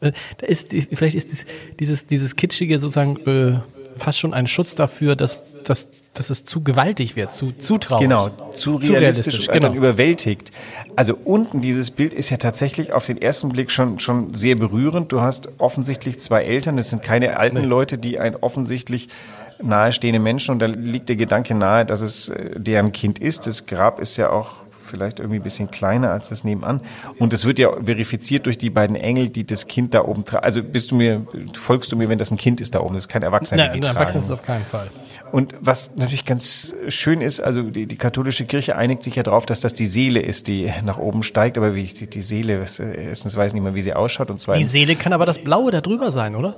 da 0.00 0.46
ist, 0.46 0.72
vielleicht 0.92 1.16
ist 1.16 1.30
dies- 1.30 1.46
dieses, 1.80 2.06
dieses 2.06 2.36
kitschige 2.36 2.78
sozusagen 2.78 3.16
äh, 3.26 3.60
fast 3.96 4.18
schon 4.18 4.32
ein 4.34 4.46
Schutz 4.46 4.74
dafür, 4.74 5.16
dass, 5.16 5.54
dass, 5.64 5.88
dass 6.14 6.30
es 6.30 6.44
zu 6.44 6.62
gewaltig 6.62 7.16
wird, 7.16 7.32
zu 7.32 7.52
zutraulich. 7.52 8.08
Genau, 8.08 8.30
zu 8.52 8.76
realistisch, 8.76 9.48
äh, 9.48 9.52
genau. 9.52 9.68
dann 9.68 9.76
überwältigt. 9.76 10.50
Also 10.96 11.16
unten 11.24 11.60
dieses 11.60 11.90
Bild 11.90 12.14
ist 12.14 12.30
ja 12.30 12.36
tatsächlich 12.36 12.92
auf 12.92 13.06
den 13.06 13.20
ersten 13.20 13.50
Blick 13.50 13.70
schon, 13.70 13.98
schon 13.98 14.34
sehr 14.34 14.56
berührend. 14.56 15.12
Du 15.12 15.20
hast 15.20 15.48
offensichtlich 15.58 16.20
zwei 16.20 16.42
Eltern, 16.42 16.76
das 16.76 16.90
sind 16.90 17.02
keine 17.02 17.38
alten 17.38 17.62
Leute, 17.62 17.98
die 17.98 18.18
ein 18.18 18.36
offensichtlich 18.36 19.08
nahestehende 19.62 20.18
Menschen 20.18 20.52
und 20.52 20.58
da 20.58 20.66
liegt 20.66 21.08
der 21.08 21.16
Gedanke 21.16 21.54
nahe, 21.54 21.86
dass 21.86 22.00
es 22.00 22.30
äh, 22.30 22.58
deren 22.58 22.92
Kind 22.92 23.18
ist. 23.18 23.46
Das 23.46 23.66
Grab 23.66 24.00
ist 24.00 24.16
ja 24.16 24.30
auch 24.30 24.61
vielleicht 24.92 25.18
irgendwie 25.18 25.40
ein 25.40 25.42
bisschen 25.42 25.70
kleiner 25.70 26.10
als 26.10 26.28
das 26.28 26.44
nebenan. 26.44 26.82
Und 27.18 27.32
es 27.32 27.46
wird 27.46 27.58
ja 27.58 27.70
verifiziert 27.82 28.44
durch 28.46 28.58
die 28.58 28.68
beiden 28.68 28.94
Engel, 28.94 29.30
die 29.30 29.44
das 29.44 29.66
Kind 29.66 29.94
da 29.94 30.04
oben 30.04 30.24
tragen. 30.24 30.44
Also 30.44 30.62
bist 30.62 30.90
du 30.90 30.96
mir, 30.96 31.26
folgst 31.58 31.90
du 31.90 31.96
mir, 31.96 32.08
wenn 32.10 32.18
das 32.18 32.30
ein 32.30 32.36
Kind 32.36 32.60
ist 32.60 32.74
da 32.74 32.80
oben, 32.80 32.94
das 32.94 33.04
ist 33.04 33.08
kein 33.08 33.22
Erwachsener, 33.22 33.64
Nein, 33.64 33.72
die 33.72 33.78
ein 33.78 33.84
tragen. 33.84 33.96
Erwachsenes 33.96 34.24
ist 34.24 34.30
es 34.30 34.34
auf 34.38 34.42
keinen 34.42 34.66
Fall. 34.66 34.90
Und 35.32 35.54
was 35.60 35.96
natürlich 35.96 36.26
ganz 36.26 36.74
schön 36.88 37.22
ist, 37.22 37.40
also 37.40 37.62
die, 37.62 37.86
die 37.86 37.96
katholische 37.96 38.44
Kirche 38.44 38.76
einigt 38.76 39.02
sich 39.02 39.16
ja 39.16 39.22
darauf, 39.22 39.46
dass 39.46 39.62
das 39.62 39.72
die 39.72 39.86
Seele 39.86 40.20
ist, 40.20 40.46
die 40.46 40.70
nach 40.84 40.98
oben 40.98 41.22
steigt. 41.22 41.56
Aber 41.56 41.74
wie 41.74 41.82
ich 41.82 41.94
die, 41.94 42.06
die 42.06 42.20
Seele, 42.20 42.60
was, 42.60 42.78
erstens 42.78 43.34
weiß 43.34 43.48
ich 43.48 43.54
nicht 43.54 43.62
mehr, 43.62 43.74
wie 43.74 43.82
sie 43.82 43.94
ausschaut 43.94 44.30
und 44.30 44.40
Die 44.40 44.44
zweitens, 44.44 44.70
Seele 44.70 44.94
kann 44.94 45.14
aber 45.14 45.24
das 45.24 45.38
Blaue 45.38 45.70
da 45.70 45.80
drüber 45.80 46.10
sein, 46.10 46.36
oder? 46.36 46.56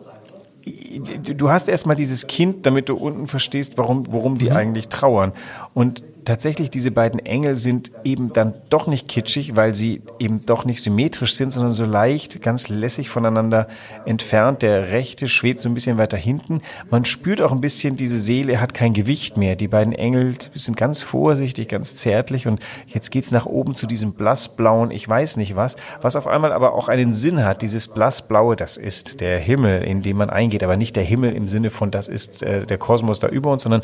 du 0.67 1.51
hast 1.51 1.69
erstmal 1.69 1.97
dieses 1.97 2.27
Kind, 2.27 2.67
damit 2.67 2.89
du 2.89 2.97
unten 2.97 3.27
verstehst, 3.27 3.77
warum, 3.77 4.11
worum 4.11 4.39
die 4.39 4.53
eigentlich 4.53 4.89
trauern. 4.89 5.33
Und 5.75 6.03
tatsächlich, 6.25 6.71
diese 6.71 6.91
beiden 6.91 7.21
Engel 7.21 7.57
sind 7.57 7.93
eben 8.05 8.33
dann 8.33 8.55
doch 8.71 8.87
nicht 8.87 9.09
kitschig, 9.09 9.57
weil 9.57 9.75
sie 9.75 10.03
eben 10.19 10.45
doch 10.47 10.65
nicht 10.65 10.83
symmetrisch 10.83 11.35
sind, 11.35 11.51
sondern 11.53 11.75
so 11.75 11.85
leicht, 11.85 12.43
ganz 12.43 12.69
lässig 12.69 13.09
voneinander 13.09 13.69
entfernt. 14.07 14.63
Der 14.63 14.91
rechte 14.91 15.29
schwebt 15.29 15.61
so 15.61 15.69
ein 15.69 15.75
bisschen 15.75 15.99
weiter 15.99 16.17
hinten. 16.17 16.63
Man 16.91 17.05
spürt 17.05 17.41
auch 17.41 17.53
ein 17.53 17.61
bisschen, 17.61 17.97
diese 17.97 18.21
Seele 18.21 18.61
hat 18.61 18.75
kein 18.75 18.95
Gewicht 18.95 19.37
mehr. 19.37 19.57
Die 19.57 19.69
beiden 19.69 19.93
Engel 19.93 20.37
sind 20.55 20.77
ganz 20.77 21.03
vorsichtig, 21.03 21.69
ganz 21.69 21.97
zärtlich 21.97 22.47
und 22.47 22.61
jetzt 22.87 23.11
geht's 23.11 23.31
nach 23.31 23.47
oben 23.47 23.75
zu 23.75 23.87
diesem 23.87 24.15
blassblauen, 24.15 24.91
ich 24.91 25.09
weiß 25.09 25.37
nicht 25.37 25.57
was, 25.57 25.77
was 26.01 26.17
auf 26.17 26.27
einmal 26.27 26.53
aber 26.53 26.75
auch 26.75 26.89
einen 26.89 27.13
Sinn 27.13 27.45
hat. 27.45 27.63
Dieses 27.63 27.89
blassblaue, 27.89 28.57
das 28.57 28.77
ist 28.77 29.21
der 29.21 29.39
Himmel, 29.39 29.83
in 29.83 30.03
den 30.03 30.17
man 30.17 30.31
eingeht, 30.31 30.63
aber 30.63 30.77
nicht 30.77 30.97
der 30.97 31.05
Himmel 31.05 31.33
im 31.33 31.49
Sinne 31.49 31.71
von, 31.71 31.91
das 31.91 32.09
ist 32.09 32.43
äh, 32.43 32.67
der 32.67 32.79
Kosmos 32.79 33.21
da 33.21 33.29
über 33.29 33.53
uns, 33.53 33.63
sondern 33.63 33.83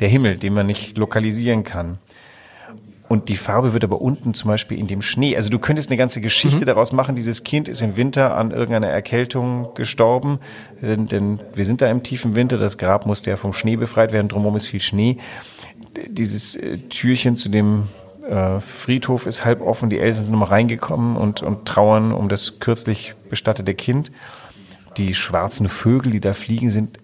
der 0.00 0.08
Himmel, 0.08 0.36
den 0.36 0.54
man 0.54 0.66
nicht 0.66 0.96
lokalisieren 0.98 1.64
kann. 1.64 1.77
Und 3.08 3.30
die 3.30 3.36
Farbe 3.36 3.72
wird 3.72 3.84
aber 3.84 4.02
unten 4.02 4.34
zum 4.34 4.48
Beispiel 4.48 4.78
in 4.78 4.86
dem 4.86 5.00
Schnee. 5.00 5.34
Also 5.34 5.48
du 5.48 5.58
könntest 5.58 5.88
eine 5.88 5.96
ganze 5.96 6.20
Geschichte 6.20 6.66
daraus 6.66 6.92
machen. 6.92 7.16
Dieses 7.16 7.42
Kind 7.42 7.66
ist 7.68 7.80
im 7.80 7.96
Winter 7.96 8.36
an 8.36 8.50
irgendeiner 8.50 8.88
Erkältung 8.88 9.70
gestorben, 9.74 10.40
denn, 10.82 11.06
denn 11.06 11.40
wir 11.54 11.64
sind 11.64 11.80
da 11.80 11.90
im 11.90 12.02
tiefen 12.02 12.36
Winter. 12.36 12.58
Das 12.58 12.76
Grab 12.76 13.06
musste 13.06 13.30
ja 13.30 13.36
vom 13.36 13.54
Schnee 13.54 13.76
befreit 13.76 14.12
werden. 14.12 14.28
Drumherum 14.28 14.56
ist 14.56 14.66
viel 14.66 14.80
Schnee. 14.80 15.16
Dieses 16.06 16.56
äh, 16.56 16.76
Türchen 16.78 17.34
zu 17.34 17.48
dem 17.48 17.88
äh, 18.28 18.60
Friedhof 18.60 19.26
ist 19.26 19.42
halb 19.42 19.62
offen. 19.62 19.88
Die 19.88 19.98
Eltern 19.98 20.22
sind 20.22 20.32
nochmal 20.32 20.50
reingekommen 20.50 21.16
und, 21.16 21.42
und 21.42 21.64
trauern 21.64 22.12
um 22.12 22.28
das 22.28 22.60
kürzlich 22.60 23.14
bestattete 23.30 23.74
Kind. 23.74 24.10
Die 24.98 25.14
schwarzen 25.14 25.68
Vögel, 25.70 26.12
die 26.12 26.20
da 26.20 26.34
fliegen, 26.34 26.68
sind 26.68 26.98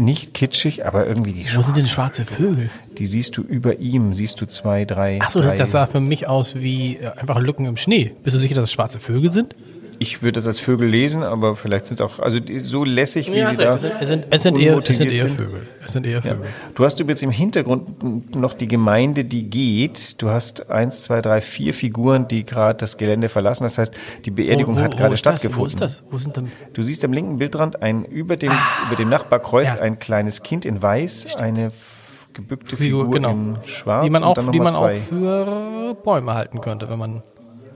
nicht 0.00 0.34
kitschig, 0.34 0.86
aber 0.86 1.06
irgendwie 1.06 1.32
die 1.32 1.46
Wo 1.54 1.62
sind 1.62 1.76
denn 1.76 1.84
schwarze 1.84 2.24
Vögel? 2.24 2.70
die 2.98 3.06
siehst 3.06 3.36
du 3.36 3.42
über 3.42 3.78
ihm, 3.78 4.12
siehst 4.12 4.40
du 4.40 4.46
zwei, 4.46 4.84
drei. 4.84 5.20
Achso, 5.20 5.40
das, 5.40 5.56
das 5.56 5.70
sah 5.70 5.86
für 5.86 6.00
mich 6.00 6.26
aus 6.26 6.54
wie 6.56 6.96
äh, 6.96 7.08
einfach 7.16 7.38
Lücken 7.38 7.66
im 7.66 7.76
Schnee. 7.76 8.12
Bist 8.24 8.34
du 8.34 8.40
sicher, 8.40 8.54
dass 8.54 8.64
es 8.64 8.72
schwarze 8.72 8.98
Vögel 8.98 9.30
sind? 9.30 9.54
Ich 10.02 10.22
würde 10.22 10.32
das 10.40 10.46
als 10.46 10.58
Vögel 10.58 10.88
lesen, 10.88 11.22
aber 11.22 11.54
vielleicht 11.54 11.84
sind 11.84 12.00
es 12.00 12.06
auch, 12.06 12.20
also 12.20 12.40
die, 12.40 12.58
so 12.58 12.84
lässig, 12.84 13.30
wie 13.30 13.36
Ja, 13.36 13.50
sie 13.50 13.58
da 13.58 13.74
es 13.74 13.82
sind, 13.82 14.24
es 14.30 14.42
sind, 14.42 14.58
eher, 14.58 14.78
es 14.78 14.96
sind 14.96 15.10
eher. 15.12 15.28
Vögel. 15.28 15.66
Es 15.84 15.92
sind 15.92 16.06
eher 16.06 16.14
Ja. 16.14 16.20
Vögel. 16.22 16.46
Du 16.74 16.84
hast 16.86 16.98
übrigens 17.00 17.20
im 17.22 17.30
Hintergrund 17.30 18.34
noch 18.34 18.54
die 18.54 18.66
Gemeinde, 18.66 19.26
die 19.26 19.42
geht. 19.50 20.20
Du 20.22 20.30
hast 20.30 20.70
eins, 20.70 21.02
zwei, 21.02 21.20
drei, 21.20 21.42
vier 21.42 21.74
Figuren, 21.74 22.26
die 22.28 22.44
gerade 22.44 22.78
das 22.78 22.96
Gelände 22.96 23.28
verlassen. 23.28 23.64
Das 23.64 23.76
heißt, 23.76 23.92
die 24.24 24.30
Beerdigung 24.30 24.78
hat 24.78 24.96
gerade 24.96 25.12
ist 25.12 25.26
das? 25.26 25.40
stattgefunden. 25.42 25.60
Wo 25.60 25.66
ist 25.66 25.80
das? 25.82 26.02
Wo 26.10 26.16
sind 26.16 26.34
denn? 26.34 26.50
Du 26.72 26.82
siehst 26.82 27.04
am 27.04 27.12
linken 27.12 27.36
Bildrand 27.36 27.82
ein 27.82 28.06
über 28.06 28.38
dem 28.38 28.52
über 28.86 28.96
dem 28.96 29.10
Nachbarkreuz 29.10 29.74
ja. 29.74 29.80
ein 29.80 29.98
kleines 29.98 30.42
Kind 30.42 30.64
in 30.64 30.80
Weiß, 30.80 31.36
eine 31.36 31.66
f- 31.66 31.72
gebückte 32.32 32.78
Figur, 32.78 33.04
Figur, 33.04 33.14
genau. 33.16 33.30
in 33.32 33.58
Schwarz 33.66 34.04
die 34.04 34.08
man 34.10 34.22
und 34.22 34.28
auch, 34.30 34.34
dann 34.34 34.50
die 34.50 34.60
man 34.60 34.74
auch 34.74 34.90
für 34.92 35.94
Bäume 36.02 36.32
halten 36.32 36.62
könnte, 36.62 36.88
wenn 36.88 36.98
man 36.98 37.16
Ja, 37.16 37.22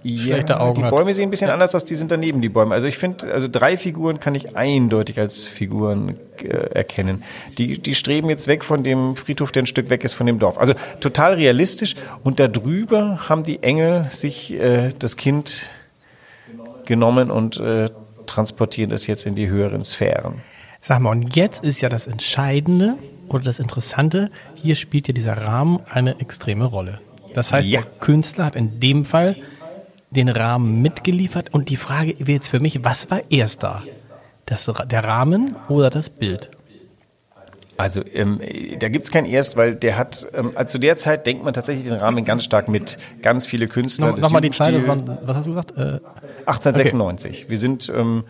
schlechte 0.05 0.61
Augen 0.61 0.77
die 0.77 0.85
hat. 0.85 0.91
Bäume 0.91 1.15
sehen 1.15 1.29
ein 1.29 1.31
bisschen 1.31 1.51
anders 1.51 1.75
aus, 1.75 1.85
die 1.85 1.95
sind 1.95 2.11
daneben, 2.11 2.41
die 2.43 2.49
Bäume. 2.49 2.75
Also 2.75 2.87
ich 2.87 2.99
finde, 2.99 3.33
also 3.33 3.49
drei 3.51 3.77
Figuren 3.77 4.21
kann 4.21 4.35
ich 4.35 4.57
eindeutig 4.57 5.19
als 5.19 5.47
Figuren 5.47 6.17
äh, 6.43 6.47
erkennen. 6.47 7.23
Die, 7.59 7.79
die 7.79 7.95
streben 7.95 8.29
jetzt 8.29 8.47
weg 8.47 8.65
von 8.65 8.83
dem 8.85 9.17
Friedhof, 9.17 9.53
der 9.53 9.63
ein 9.63 9.67
Stück 9.67 9.89
weg 9.91 10.05
ist 10.05 10.13
von 10.13 10.27
dem 10.27 10.39
Dorf. 10.39 10.59
Also 10.59 10.75
total 11.01 11.35
realistisch. 11.35 11.95
Und 12.23 12.39
darüber 12.41 13.29
haben 13.29 13.45
die 13.45 13.63
Engel 13.63 14.05
sich 14.11 14.53
äh, 14.53 14.91
das 14.99 15.17
Kind 15.17 15.69
genommen 16.87 17.31
und 17.31 17.59
äh, 17.59 17.89
transportieren 18.27 18.91
das 18.91 19.07
jetzt 19.07 19.27
in 19.27 19.35
die 19.35 19.49
höheren 19.49 19.83
Sphären. 19.85 20.43
Sag 20.81 21.01
mal, 21.01 21.11
und 21.11 21.35
jetzt 21.35 21.65
ist 21.65 21.81
ja 21.81 21.89
das 21.89 22.07
Entscheidende 22.07 22.95
oder 23.29 23.45
das 23.45 23.59
Interessante, 23.59 24.29
hier 24.55 24.75
spielt 24.77 25.09
ja 25.09 25.15
dieser 25.15 25.39
Rahmen 25.39 25.81
eine 25.91 26.21
extreme 26.21 26.67
Rolle. 26.67 27.01
Das 27.33 27.53
heißt, 27.53 27.69
Ja. 27.69 27.81
der 27.81 27.91
Künstler 28.01 28.45
hat 28.45 28.55
in 28.57 28.81
dem 28.81 29.05
Fall 29.05 29.37
den 30.15 30.29
Rahmen 30.29 30.83
mitgeliefert 30.83 31.53
und 31.53 31.69
die 31.69 31.77
Frage 31.77 32.15
wäre 32.19 32.33
jetzt 32.33 32.49
für 32.49 32.61
mich, 32.61 32.85
was 32.85 33.11
war 33.11 33.21
erst 33.31 33.63
da? 33.63 33.83
Das, 34.47 34.71
der 34.91 35.05
Rahmen 35.05 35.57
oder 35.69 35.91
das 35.91 36.11
Bild? 36.11 36.51
Also 37.77 38.03
ähm, 38.13 38.41
da 38.79 38.89
gibt's 38.89 39.11
kein 39.11 39.25
Erst, 39.25 39.57
weil 39.57 39.75
der 39.75 39.99
hat, 39.99 40.27
ähm, 40.35 40.53
also 40.55 40.73
zu 40.73 40.79
der 40.79 40.97
Zeit 40.97 41.27
denkt 41.27 41.45
man 41.45 41.55
tatsächlich 41.55 41.85
den 41.85 41.95
Rahmen 41.95 42.25
ganz 42.25 42.45
stark 42.45 42.69
mit. 42.69 42.99
Ganz 43.21 43.47
viele 43.47 43.67
Künstler. 43.67 44.13
No, 44.13 44.17
Nochmal 44.17 44.43
die 44.43 44.53
Zeit, 44.53 44.75
das 44.75 44.87
waren, 44.87 45.19
was 45.23 45.37
hast 45.37 45.47
du 45.47 45.51
gesagt? 45.51 45.73
Äh, 45.73 45.99
1896. 46.47 47.47
Wir 47.49 47.59
sind, 47.59 47.91
ähm, 47.95 48.25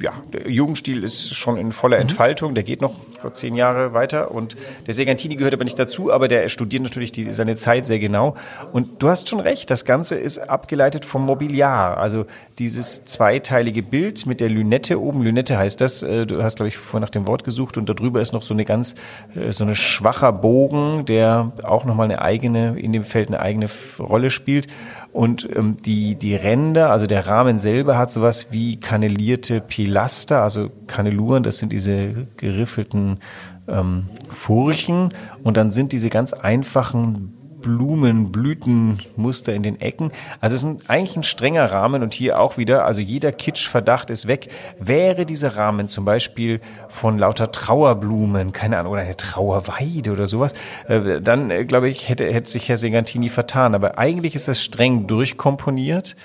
ja, 0.00 0.12
der 0.32 0.50
Jugendstil 0.50 1.04
ist 1.04 1.34
schon 1.34 1.56
in 1.56 1.72
voller 1.72 1.98
Entfaltung. 1.98 2.54
Der 2.54 2.64
geht 2.64 2.80
noch 2.80 2.94
zehn 3.32 3.54
Jahre 3.54 3.92
weiter. 3.92 4.30
Und 4.30 4.56
der 4.86 4.94
Segantini 4.94 5.36
gehört 5.36 5.54
aber 5.54 5.64
nicht 5.64 5.78
dazu, 5.78 6.12
aber 6.12 6.28
der 6.28 6.48
studiert 6.48 6.82
natürlich 6.82 7.12
die, 7.12 7.32
seine 7.32 7.56
Zeit 7.56 7.86
sehr 7.86 7.98
genau. 7.98 8.34
Und 8.72 9.02
du 9.02 9.08
hast 9.08 9.28
schon 9.28 9.40
recht, 9.40 9.70
das 9.70 9.84
Ganze 9.84 10.16
ist 10.16 10.38
abgeleitet 10.38 11.04
vom 11.04 11.24
Mobiliar. 11.24 11.98
Also 11.98 12.26
dieses 12.58 13.04
zweiteilige 13.04 13.82
Bild 13.82 14.26
mit 14.26 14.40
der 14.40 14.50
Lünette 14.50 15.00
oben. 15.00 15.22
Lünette 15.22 15.58
heißt 15.58 15.80
das. 15.80 16.02
äh, 16.02 16.26
Du 16.26 16.42
hast, 16.42 16.56
glaube 16.56 16.68
ich, 16.68 16.76
vorher 16.76 17.00
nach 17.00 17.10
dem 17.10 17.26
Wort 17.26 17.44
gesucht. 17.44 17.76
Und 17.76 17.88
darüber 17.88 18.20
ist 18.20 18.32
noch 18.32 18.42
so 18.42 18.54
eine 18.54 18.64
ganz, 18.64 18.96
äh, 19.34 19.52
so 19.52 19.64
eine 19.64 19.76
schwacher 19.76 20.32
Bogen, 20.32 21.04
der 21.06 21.52
auch 21.62 21.84
nochmal 21.84 22.06
eine 22.06 22.20
eigene, 22.20 22.78
in 22.78 22.92
dem 22.92 23.04
Feld 23.04 23.28
eine 23.28 23.40
eigene 23.40 23.68
Rolle 23.98 24.30
spielt. 24.30 24.66
Und 25.14 25.48
ähm, 25.54 25.76
die, 25.76 26.16
die 26.16 26.34
Ränder, 26.34 26.90
also 26.90 27.06
der 27.06 27.28
Rahmen 27.28 27.60
selber 27.60 27.96
hat 27.96 28.10
sowas 28.10 28.48
wie 28.50 28.80
kanellierte 28.80 29.60
Pilaster, 29.60 30.42
also 30.42 30.70
Kaneluren, 30.88 31.44
das 31.44 31.58
sind 31.58 31.72
diese 31.72 32.26
geriffelten 32.36 33.20
ähm, 33.68 34.06
Furchen. 34.28 35.14
Und 35.44 35.56
dann 35.56 35.70
sind 35.70 35.92
diese 35.92 36.10
ganz 36.10 36.32
einfachen 36.32 37.33
Blumen, 37.64 38.30
Blütenmuster 38.30 39.54
in 39.54 39.62
den 39.62 39.80
Ecken. 39.80 40.12
Also 40.40 40.54
es 40.54 40.62
ist 40.62 40.90
eigentlich 40.90 41.16
ein 41.16 41.22
strenger 41.22 41.72
Rahmen 41.72 42.02
und 42.02 42.12
hier 42.12 42.38
auch 42.38 42.58
wieder, 42.58 42.84
also 42.84 43.00
jeder 43.00 43.32
Kitschverdacht 43.32 44.10
ist 44.10 44.26
weg. 44.26 44.48
Wäre 44.78 45.24
dieser 45.24 45.56
Rahmen 45.56 45.88
zum 45.88 46.04
Beispiel 46.04 46.60
von 46.88 47.18
lauter 47.18 47.50
Trauerblumen, 47.50 48.52
keine 48.52 48.78
Ahnung, 48.78 48.92
oder 48.92 49.02
eine 49.02 49.16
Trauerweide 49.16 50.12
oder 50.12 50.28
sowas, 50.28 50.52
äh, 50.88 51.22
dann 51.22 51.50
äh, 51.50 51.64
glaube 51.64 51.88
ich, 51.88 52.10
hätte, 52.10 52.30
hätte 52.30 52.50
sich 52.50 52.68
Herr 52.68 52.76
Segantini 52.76 53.30
vertan. 53.30 53.74
Aber 53.74 53.98
eigentlich 53.98 54.34
ist 54.34 54.46
das 54.46 54.62
streng 54.62 55.06
durchkomponiert 55.06 56.16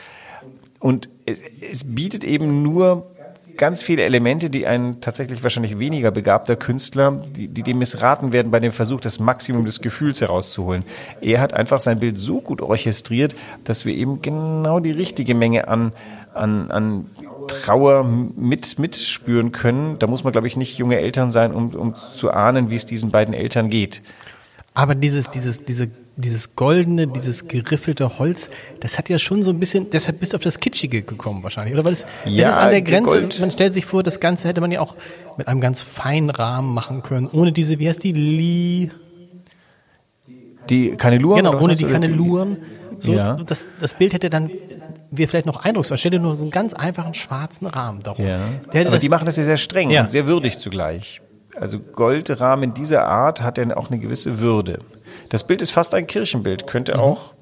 und 0.80 1.10
es, 1.26 1.40
es 1.72 1.96
bietet 1.96 2.26
eben 2.26 2.64
nur 2.64 3.08
ganz 3.60 3.84
viele 3.84 4.04
Elemente, 4.04 4.50
die 4.50 4.66
ein 4.66 5.02
tatsächlich 5.02 5.44
wahrscheinlich 5.44 5.78
weniger 5.78 6.12
begabter 6.12 6.56
Künstler, 6.56 7.22
die, 7.36 7.50
die 7.50 7.62
dem 7.62 7.78
missraten 7.78 8.32
werden 8.32 8.52
bei 8.52 8.60
dem 8.60 8.72
Versuch, 8.72 9.02
das 9.02 9.20
Maximum 9.20 9.66
des 9.66 9.82
Gefühls 9.82 10.22
herauszuholen. 10.22 10.84
Er 11.22 11.42
hat 11.42 11.54
einfach 11.54 11.80
sein 11.80 12.00
Bild 12.00 12.18
so 12.18 12.40
gut 12.40 12.62
orchestriert, 12.62 13.36
dass 13.66 13.86
wir 13.86 13.94
eben 13.94 14.22
genau 14.22 14.80
die 14.80 14.92
richtige 14.92 15.36
Menge 15.36 15.68
an, 15.68 15.92
an, 16.34 16.72
an 16.72 17.10
Trauer 17.48 18.06
mit, 18.06 18.80
mitspüren 18.80 19.52
können. 19.52 20.00
Da 20.00 20.08
muss 20.08 20.24
man, 20.24 20.32
glaube 20.32 20.48
ich, 20.48 20.56
nicht 20.56 20.78
junge 20.78 20.98
Eltern 20.98 21.30
sein, 21.30 21.54
um, 21.54 21.76
um 21.76 21.96
zu 21.96 22.32
ahnen, 22.32 22.70
wie 22.70 22.76
es 22.76 22.86
diesen 22.86 23.12
beiden 23.12 23.34
Eltern 23.34 23.70
geht. 23.70 24.02
Aber 24.74 24.96
dieses, 24.96 25.30
dieses, 25.30 25.66
diese, 25.66 25.90
dieses 26.22 26.56
goldene, 26.56 27.08
dieses 27.08 27.48
geriffelte 27.48 28.20
Holz, 28.20 28.50
das 28.82 28.98
hat 28.98 29.08
ja 29.10 29.18
schon 29.20 29.44
so 29.44 29.52
ein 29.52 29.60
bisschen, 29.60 29.90
deshalb 29.90 30.20
bist 30.20 30.34
du 30.34 30.38
auf 30.38 30.44
das 30.44 30.60
Kitschige 30.60 31.02
gekommen 31.02 31.44
wahrscheinlich, 31.44 31.74
oder? 31.74 31.86
Weil 31.86 31.94
es, 31.94 32.06
Ja, 32.26 32.50
es 32.50 32.56
ist 32.56 32.60
an 32.62 32.70
der 32.72 32.82
Grenze, 32.82 33.12
Gold- 33.22 33.40
man 33.40 33.52
stellt 33.52 33.74
sich 33.74 33.86
vor, 33.86 34.04
das 34.04 34.20
Ganze 34.20 34.48
hätte 34.50 34.60
man 34.60 34.70
ja 34.72 34.82
auch 34.82 34.96
mit 35.38 35.48
einem 35.48 35.62
ganz 35.62 35.82
feinen 35.82 36.30
Rahmen 36.30 36.74
machen 36.74 37.04
können, 37.04 37.28
ohne 37.32 37.52
diese, 37.54 37.80
wie 37.80 37.88
heißt 37.88 38.04
die, 38.04 38.12
Li, 38.12 38.92
Die 40.70 40.92
Kaneluren? 40.98 41.38
genau, 41.44 41.60
ohne 41.62 41.76
die? 41.76 41.86
Kaneluren. 41.86 42.58
So, 43.00 43.14
Ja. 43.14 43.36
das, 43.36 43.66
das 43.80 43.94
Bild 43.94 44.14
hätte 44.14 44.30
dann, 44.30 44.52
wäre 45.12 45.30
vielleicht 45.30 45.48
noch 45.48 45.64
eindrucksvoll, 45.64 45.98
stell 45.98 46.12
dir 46.12 46.20
nur 46.20 46.36
so 46.36 46.44
einen 46.44 46.52
ganz 46.52 46.74
einfachen 46.74 47.14
schwarzen 47.14 47.66
Rahmen 47.66 48.04
darum. 48.04 48.26
Ja. 48.26 48.40
Aber 48.74 48.98
die 48.98 49.10
machen 49.10 49.26
das 49.26 49.38
ja 49.38 49.44
sehr 49.44 49.58
streng 49.58 49.90
Ja. 49.90 50.02
und 50.02 50.12
sehr 50.12 50.28
würdig 50.28 50.60
zugleich. 50.60 51.22
Also 51.56 51.80
Goldrahmen 51.80 52.74
dieser 52.74 53.06
Art 53.08 53.42
hat 53.42 53.58
dann 53.58 53.72
auch 53.72 53.90
eine 53.90 54.00
gewisse 54.00 54.40
Würde. 54.40 54.80
Das 55.30 55.46
Bild 55.46 55.62
ist 55.62 55.72
fast 55.72 55.94
ein 55.94 56.08
Kirchenbild, 56.08 56.68
könnte 56.68 56.96
Mhm. 56.96 57.00
auch 57.00 57.34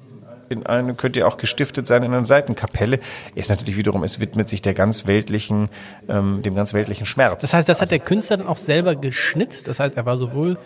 in 0.50 0.64
eine, 0.66 0.94
könnte 0.94 1.20
ja 1.20 1.26
auch 1.26 1.36
gestiftet 1.36 1.86
sein 1.86 2.02
in 2.02 2.14
einer 2.14 2.24
Seitenkapelle. 2.24 3.00
Ist 3.34 3.50
natürlich 3.50 3.76
wiederum, 3.76 4.02
es 4.02 4.18
widmet 4.18 4.48
sich 4.48 4.62
der 4.62 4.72
ganz 4.74 5.06
weltlichen, 5.06 5.68
ähm, 6.08 6.42
dem 6.42 6.54
ganz 6.54 6.72
weltlichen 6.72 7.06
Schmerz. 7.06 7.42
das 7.42 7.52
heißt, 7.54 7.68
das 7.68 7.82
hat 7.82 7.90
der 7.90 7.98
Künstler 7.98 8.38
dann 8.38 8.46
auch 8.46 8.56
selber 8.56 8.94
geschnitzt, 8.94 9.68
das 9.68 9.78
heißt, 9.80 9.96
er 9.96 10.06
war 10.06 10.16
sowohl, 10.16 10.56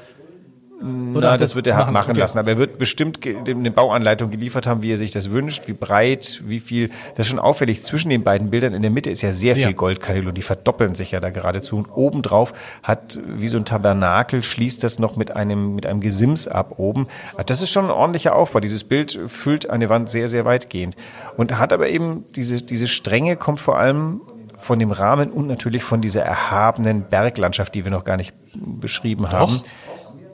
oder 1.14 1.30
Na, 1.30 1.36
das 1.36 1.54
wird 1.54 1.66
er 1.66 1.76
machen, 1.76 1.92
machen 1.92 2.10
okay. 2.12 2.20
lassen. 2.20 2.38
Aber 2.38 2.50
er 2.50 2.58
wird 2.58 2.78
bestimmt 2.78 3.20
eine 3.24 3.70
Bauanleitung 3.70 4.30
geliefert 4.30 4.66
haben, 4.66 4.82
wie 4.82 4.92
er 4.92 4.98
sich 4.98 5.10
das 5.10 5.30
wünscht, 5.30 5.68
wie 5.68 5.72
breit, 5.72 6.42
wie 6.44 6.60
viel. 6.60 6.90
Das 7.14 7.26
ist 7.26 7.30
schon 7.30 7.38
auffällig. 7.38 7.82
Zwischen 7.82 8.10
den 8.10 8.22
beiden 8.22 8.50
Bildern 8.50 8.74
in 8.74 8.82
der 8.82 8.90
Mitte 8.90 9.10
ist 9.10 9.22
ja 9.22 9.32
sehr 9.32 9.54
viel 9.54 9.64
Ja. 9.64 9.72
Goldkanäle 9.72 10.32
die 10.32 10.42
verdoppeln 10.42 10.94
sich 10.94 11.12
ja 11.12 11.20
da 11.20 11.30
geradezu. 11.30 11.76
Und 11.76 11.88
obendrauf 11.90 12.52
hat 12.82 13.20
wie 13.26 13.48
so 13.48 13.56
ein 13.56 13.64
Tabernakel, 13.64 14.42
schließt 14.42 14.82
das 14.82 14.98
noch 14.98 15.16
mit 15.16 15.34
einem, 15.36 15.74
mit 15.74 15.86
einem 15.86 16.00
Gesims 16.00 16.48
ab 16.48 16.74
oben. 16.78 17.06
Also 17.32 17.44
Das 17.46 17.60
ist 17.60 17.70
schon 17.70 17.84
ein 17.86 17.90
ordentlicher 17.90 18.34
Aufbau. 18.34 18.60
Dieses 18.60 18.84
Bild 18.84 19.18
füllt 19.26 19.70
eine 19.70 19.88
Wand 19.88 20.10
sehr, 20.10 20.28
sehr 20.28 20.44
weitgehend. 20.44 20.96
Und 21.36 21.58
hat 21.58 21.72
aber 21.72 21.88
eben 21.88 22.24
diese, 22.34 22.62
diese 22.62 22.86
Strenge 22.86 23.36
kommt 23.36 23.60
vor 23.60 23.78
allem 23.78 24.20
von 24.56 24.78
dem 24.78 24.92
Rahmen 24.92 25.30
und 25.30 25.48
natürlich 25.48 25.82
von 25.82 26.00
dieser 26.00 26.22
erhabenen 26.22 27.02
Berglandschaft, 27.02 27.74
die 27.74 27.84
wir 27.84 27.90
noch 27.90 28.04
gar 28.04 28.16
nicht 28.16 28.32
beschrieben 28.54 29.32
haben. 29.32 29.60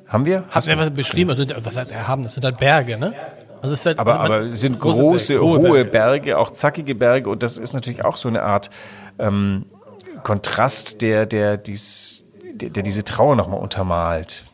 Haben 0.08 0.26
wir? 0.26 0.44
Hast 0.50 0.66
du 0.66 0.76
was 0.76 0.90
beschrieben? 0.90 1.30
Also, 1.30 1.44
was 1.62 1.76
heißt 1.76 1.90
erhaben? 1.90 2.24
Das 2.24 2.34
sind 2.34 2.44
halt 2.44 2.58
Berge, 2.58 2.96
ne? 2.96 3.14
Also 3.60 3.74
es 3.74 3.80
ist 3.80 3.86
halt, 3.86 3.98
Aber, 3.98 4.20
also 4.20 4.34
aber 4.34 4.42
es 4.44 4.60
sind 4.60 4.78
große 4.78 5.00
große, 5.00 5.32
Berge, 5.34 5.46
hohe 5.46 5.58
hohe 5.58 5.84
Berge. 5.84 5.90
Berge. 5.90 6.38
auch 6.38 6.50
zackige 6.50 6.94
Berge 6.94 7.28
und 7.28 7.42
das 7.42 7.58
ist 7.58 7.74
natürlich 7.74 8.04
auch 8.04 8.16
so 8.16 8.28
eine 8.28 8.42
Art 8.42 8.70
ähm, 9.18 9.66
Kontrast, 10.22 11.02
der, 11.02 11.26
der, 11.26 11.56
dies, 11.56 12.24
der, 12.52 12.70
der 12.70 12.82
diese 12.82 13.04
Trauer 13.04 13.36
nochmal 13.36 13.60
untermalt. 13.60 14.44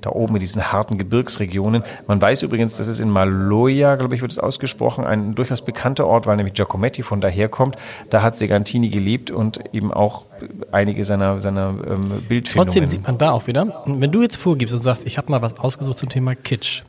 Da 0.00 0.10
oben 0.10 0.36
in 0.36 0.40
diesen 0.40 0.72
harten 0.72 0.98
Gebirgsregionen. 0.98 1.82
Man 2.06 2.20
weiß 2.20 2.42
übrigens, 2.42 2.76
dass 2.76 2.86
es 2.86 3.00
in 3.00 3.10
Maloja, 3.10 3.96
glaube 3.96 4.14
ich, 4.14 4.22
wird 4.22 4.32
es 4.32 4.38
ausgesprochen, 4.38 5.04
ein 5.04 5.34
durchaus 5.34 5.62
bekannter 5.62 6.06
Ort, 6.06 6.26
weil 6.26 6.36
nämlich 6.36 6.54
Giacometti 6.54 7.02
von 7.02 7.20
daher 7.20 7.48
kommt. 7.48 7.76
Da 8.10 8.22
hat 8.22 8.36
Segantini 8.36 8.88
gelebt 8.88 9.30
und 9.30 9.60
eben 9.72 9.92
auch 9.92 10.26
einige 10.72 11.04
seiner, 11.04 11.40
seiner 11.40 11.74
ähm, 11.86 12.22
Bildfindungen. 12.28 12.66
Trotzdem 12.66 12.86
sieht 12.86 13.06
man 13.06 13.18
da 13.18 13.32
auch 13.32 13.46
wieder, 13.46 13.84
und 13.86 14.00
wenn 14.00 14.12
du 14.12 14.22
jetzt 14.22 14.36
vorgibst 14.36 14.74
und 14.74 14.82
sagst, 14.82 15.06
ich 15.06 15.18
habe 15.18 15.30
mal 15.30 15.42
was 15.42 15.58
ausgesucht 15.58 15.98
zum 15.98 16.08
Thema 16.08 16.34
Kitsch, 16.34 16.82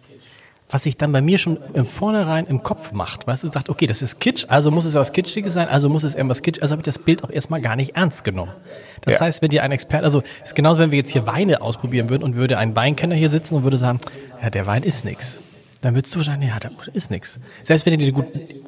was 0.71 0.83
sich 0.83 0.97
dann 0.97 1.11
bei 1.11 1.21
mir 1.21 1.37
schon 1.39 1.57
im 1.73 1.85
Vornherein 1.87 2.45
im 2.45 2.61
Kopf 2.61 2.91
macht, 2.91 3.25
weißt 3.25 3.43
du, 3.43 3.47
sagt, 3.47 3.69
okay, 3.69 3.87
das 3.87 4.01
ist 4.03 4.19
Kitsch, 4.19 4.45
also 4.49 4.69
muss 4.69 4.85
es 4.85 4.93
was 4.93 5.11
Kitschiges 5.11 5.53
sein, 5.53 5.67
also 5.67 5.89
muss 5.89 6.03
es 6.03 6.13
irgendwas 6.13 6.41
Kitsch, 6.43 6.61
also 6.61 6.73
habe 6.73 6.81
ich 6.81 6.85
das 6.85 6.99
Bild 6.99 7.23
auch 7.23 7.31
erstmal 7.31 7.59
gar 7.59 7.75
nicht 7.75 7.95
ernst 7.95 8.23
genommen. 8.23 8.53
Das 9.01 9.15
Ja. 9.15 9.21
heißt, 9.21 9.41
wenn 9.41 9.49
dir 9.49 9.63
ein 9.63 9.71
Experte, 9.71 10.05
also 10.05 10.21
ist 10.43 10.55
genauso, 10.55 10.79
wenn 10.79 10.91
wir 10.91 10.99
jetzt 10.99 11.09
hier 11.11 11.25
Weine 11.25 11.61
ausprobieren 11.61 12.09
würden 12.09 12.23
und 12.23 12.35
würde 12.35 12.57
ein 12.59 12.75
Weinkenner 12.75 13.15
hier 13.15 13.31
sitzen 13.31 13.55
und 13.55 13.63
würde 13.63 13.77
sagen, 13.77 13.99
ja, 14.43 14.49
der 14.51 14.67
Wein 14.67 14.83
ist 14.83 15.05
nix. 15.05 15.37
Dann 15.81 15.95
würdest 15.95 16.13
du 16.15 16.21
sagen, 16.21 16.41
ja, 16.41 16.59
der 16.59 16.71
ist 16.93 17.09
nix. 17.09 17.39
Selbst 17.63 17.85
wenn 17.85 17.93
er 17.93 17.97
dir 17.97 18.11
gut, 18.11 18.25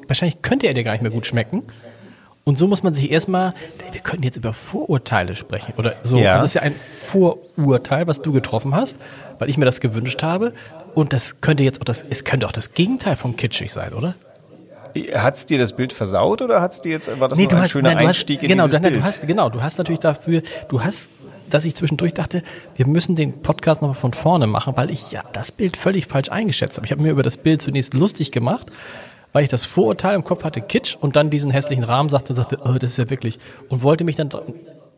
wahrscheinlich 0.08 0.42
könnte 0.42 0.66
er 0.66 0.74
dir 0.74 0.82
gar 0.82 0.92
nicht 0.92 1.02
mehr 1.02 1.10
gut 1.10 1.26
schmecken. 1.26 1.62
Und 2.44 2.58
so 2.58 2.66
muss 2.66 2.82
man 2.82 2.92
sich 2.94 3.12
erstmal, 3.12 3.54
wir 3.92 4.00
könnten 4.00 4.24
jetzt 4.24 4.36
über 4.36 4.52
Vorurteile 4.52 5.36
sprechen 5.36 5.74
oder 5.76 5.94
so. 6.02 6.18
Ja. 6.18 6.32
Also 6.34 6.46
es 6.46 6.50
ist 6.50 6.54
ja 6.54 6.62
ein 6.62 6.74
Vorurteil, 6.74 8.06
was 8.08 8.20
du 8.22 8.32
getroffen 8.32 8.74
hast, 8.74 8.96
weil 9.38 9.48
ich 9.48 9.58
mir 9.58 9.64
das 9.64 9.80
gewünscht 9.80 10.22
habe. 10.24 10.52
Und 10.94 11.12
das 11.12 11.40
könnte 11.40 11.62
jetzt 11.62 11.80
auch 11.80 11.84
das, 11.84 12.04
es 12.08 12.24
könnte 12.24 12.46
auch 12.46 12.52
das 12.52 12.74
Gegenteil 12.74 13.16
von 13.16 13.36
kitschig 13.36 13.72
sein, 13.72 13.94
oder? 13.94 14.14
Hat's 15.14 15.46
dir 15.46 15.58
das 15.58 15.74
Bild 15.74 15.92
versaut 15.92 16.42
oder 16.42 16.60
hat's 16.60 16.82
dir 16.82 16.92
jetzt, 16.92 17.18
war 17.18 17.28
das 17.28 17.38
Nee, 17.38 17.44
nur 17.44 17.54
ein 17.54 17.62
hast, 17.62 17.70
schöner 17.70 17.90
nein, 17.90 17.98
du 17.98 18.04
hast, 18.04 18.08
Einstieg 18.08 18.42
in 18.42 18.48
genau, 18.48 18.64
dieses 18.64 18.80
nein, 18.80 18.92
Bild? 18.92 19.02
du 19.02 19.06
hast, 19.06 19.26
genau, 19.26 19.48
du 19.48 19.62
hast 19.62 19.78
natürlich 19.78 20.00
dafür, 20.00 20.42
du 20.68 20.82
hast, 20.84 21.08
dass 21.48 21.64
ich 21.64 21.74
zwischendurch 21.74 22.12
dachte, 22.12 22.42
wir 22.76 22.86
müssen 22.86 23.16
den 23.16 23.40
Podcast 23.40 23.80
nochmal 23.80 23.96
von 23.96 24.12
vorne 24.12 24.46
machen, 24.46 24.76
weil 24.76 24.90
ich 24.90 25.10
ja 25.10 25.22
das 25.32 25.50
Bild 25.50 25.78
völlig 25.78 26.06
falsch 26.06 26.30
eingeschätzt 26.30 26.76
habe. 26.76 26.84
Ich 26.86 26.92
habe 26.92 27.02
mir 27.02 27.10
über 27.10 27.22
das 27.22 27.38
Bild 27.38 27.62
zunächst 27.62 27.94
lustig 27.94 28.32
gemacht, 28.32 28.66
weil 29.32 29.44
ich 29.44 29.50
das 29.50 29.64
Vorurteil 29.64 30.14
im 30.14 30.24
Kopf 30.24 30.44
hatte, 30.44 30.60
Kitsch, 30.60 30.96
und 31.00 31.16
dann 31.16 31.30
diesen 31.30 31.50
hässlichen 31.50 31.84
Rahmen 31.84 32.10
sagte, 32.10 32.34
sagte, 32.34 32.58
oh, 32.62 32.74
das 32.74 32.92
ist 32.92 32.98
ja 32.98 33.08
wirklich, 33.08 33.38
und 33.70 33.82
wollte 33.82 34.04
mich 34.04 34.16
dann, 34.16 34.28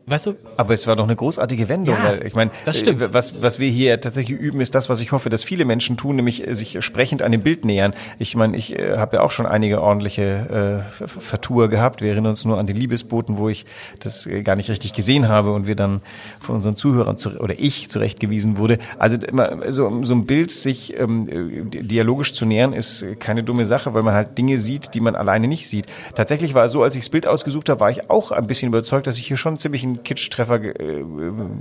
weißt 0.07 0.27
du, 0.27 0.35
Aber 0.57 0.73
es 0.73 0.85
war 0.87 0.95
doch 0.95 1.05
eine 1.05 1.15
großartige 1.15 1.67
Wendung, 1.69 1.95
Ja, 2.01 2.09
weil 2.09 2.25
ich 2.27 2.35
meine, 2.35 2.51
das 2.65 2.77
stimmt. 2.79 3.01
äh, 3.01 3.13
was, 3.13 3.41
was 3.41 3.59
wir 3.59 3.69
hier 3.69 3.99
tatsächlich 3.99 4.39
üben, 4.39 4.61
ist 4.61 4.75
das, 4.75 4.89
was 4.89 5.01
ich 5.01 5.11
hoffe, 5.11 5.29
dass 5.29 5.43
viele 5.43 5.65
Menschen 5.65 5.97
tun, 5.97 6.15
nämlich 6.15 6.47
äh, 6.47 6.53
sich 6.53 6.77
sprechend 6.83 7.21
an 7.23 7.31
dem 7.31 7.41
Bild 7.41 7.65
nähern. 7.65 7.93
Ich 8.19 8.35
meine, 8.35 8.55
ich 8.57 8.77
äh, 8.77 8.97
habe 8.97 9.17
ja 9.17 9.21
auch 9.23 9.31
schon 9.31 9.45
einige 9.45 9.81
ordentliche 9.81 10.83
äh, 10.87 10.91
Ver- 10.91 11.07
Vertour 11.07 11.69
gehabt. 11.69 12.01
Wir 12.01 12.11
erinnern 12.11 12.31
uns 12.31 12.45
nur 12.45 12.57
an 12.59 12.67
die 12.67 12.73
Liebesboten, 12.73 13.37
wo 13.37 13.49
ich 13.49 13.65
das 13.99 14.25
äh, 14.27 14.43
gar 14.43 14.55
nicht 14.55 14.69
richtig 14.69 14.93
gesehen 14.93 15.27
habe 15.27 15.51
und 15.53 15.67
wir 15.67 15.75
dann 15.75 16.01
von 16.39 16.55
unseren 16.55 16.75
Zuhörern 16.75 17.17
zu, 17.17 17.39
oder 17.39 17.55
ich 17.57 17.89
zurechtgewiesen 17.89 18.57
wurde. 18.57 18.77
Also 18.99 19.17
immer 19.17 19.71
so, 19.71 20.03
so 20.03 20.13
ein 20.13 20.25
Bild 20.25 20.51
sich 20.51 20.97
ähm, 20.99 21.27
äh, 21.73 21.81
dialogisch 21.81 22.33
zu 22.33 22.45
nähern, 22.45 22.73
ist 22.73 23.05
keine 23.19 23.43
dumme 23.43 23.65
Sache, 23.65 23.93
weil 23.93 24.03
man 24.03 24.13
halt 24.13 24.37
Dinge 24.37 24.57
sieht, 24.57 24.93
die 24.93 24.99
man 24.99 25.15
alleine 25.15 25.47
nicht 25.47 25.67
sieht. 25.67 25.87
Tatsächlich 26.15 26.53
war 26.53 26.65
es 26.65 26.71
so, 26.71 26.83
als 26.83 26.95
ich 26.95 27.01
das 27.01 27.09
Bild 27.09 27.27
ausgesucht 27.27 27.69
habe, 27.69 27.79
war 27.79 27.89
ich 27.89 28.09
auch 28.09 28.31
ein 28.31 28.47
bisschen 28.47 28.67
überzeugt, 28.69 29.07
dass 29.07 29.17
ich 29.17 29.27
hier 29.27 29.37
schon 29.37 29.57
ziemlich 29.57 29.83
einen 29.83 29.94
Kitsch-Treffer 30.03 30.59
ge 30.59 30.71
äh, 30.71 31.05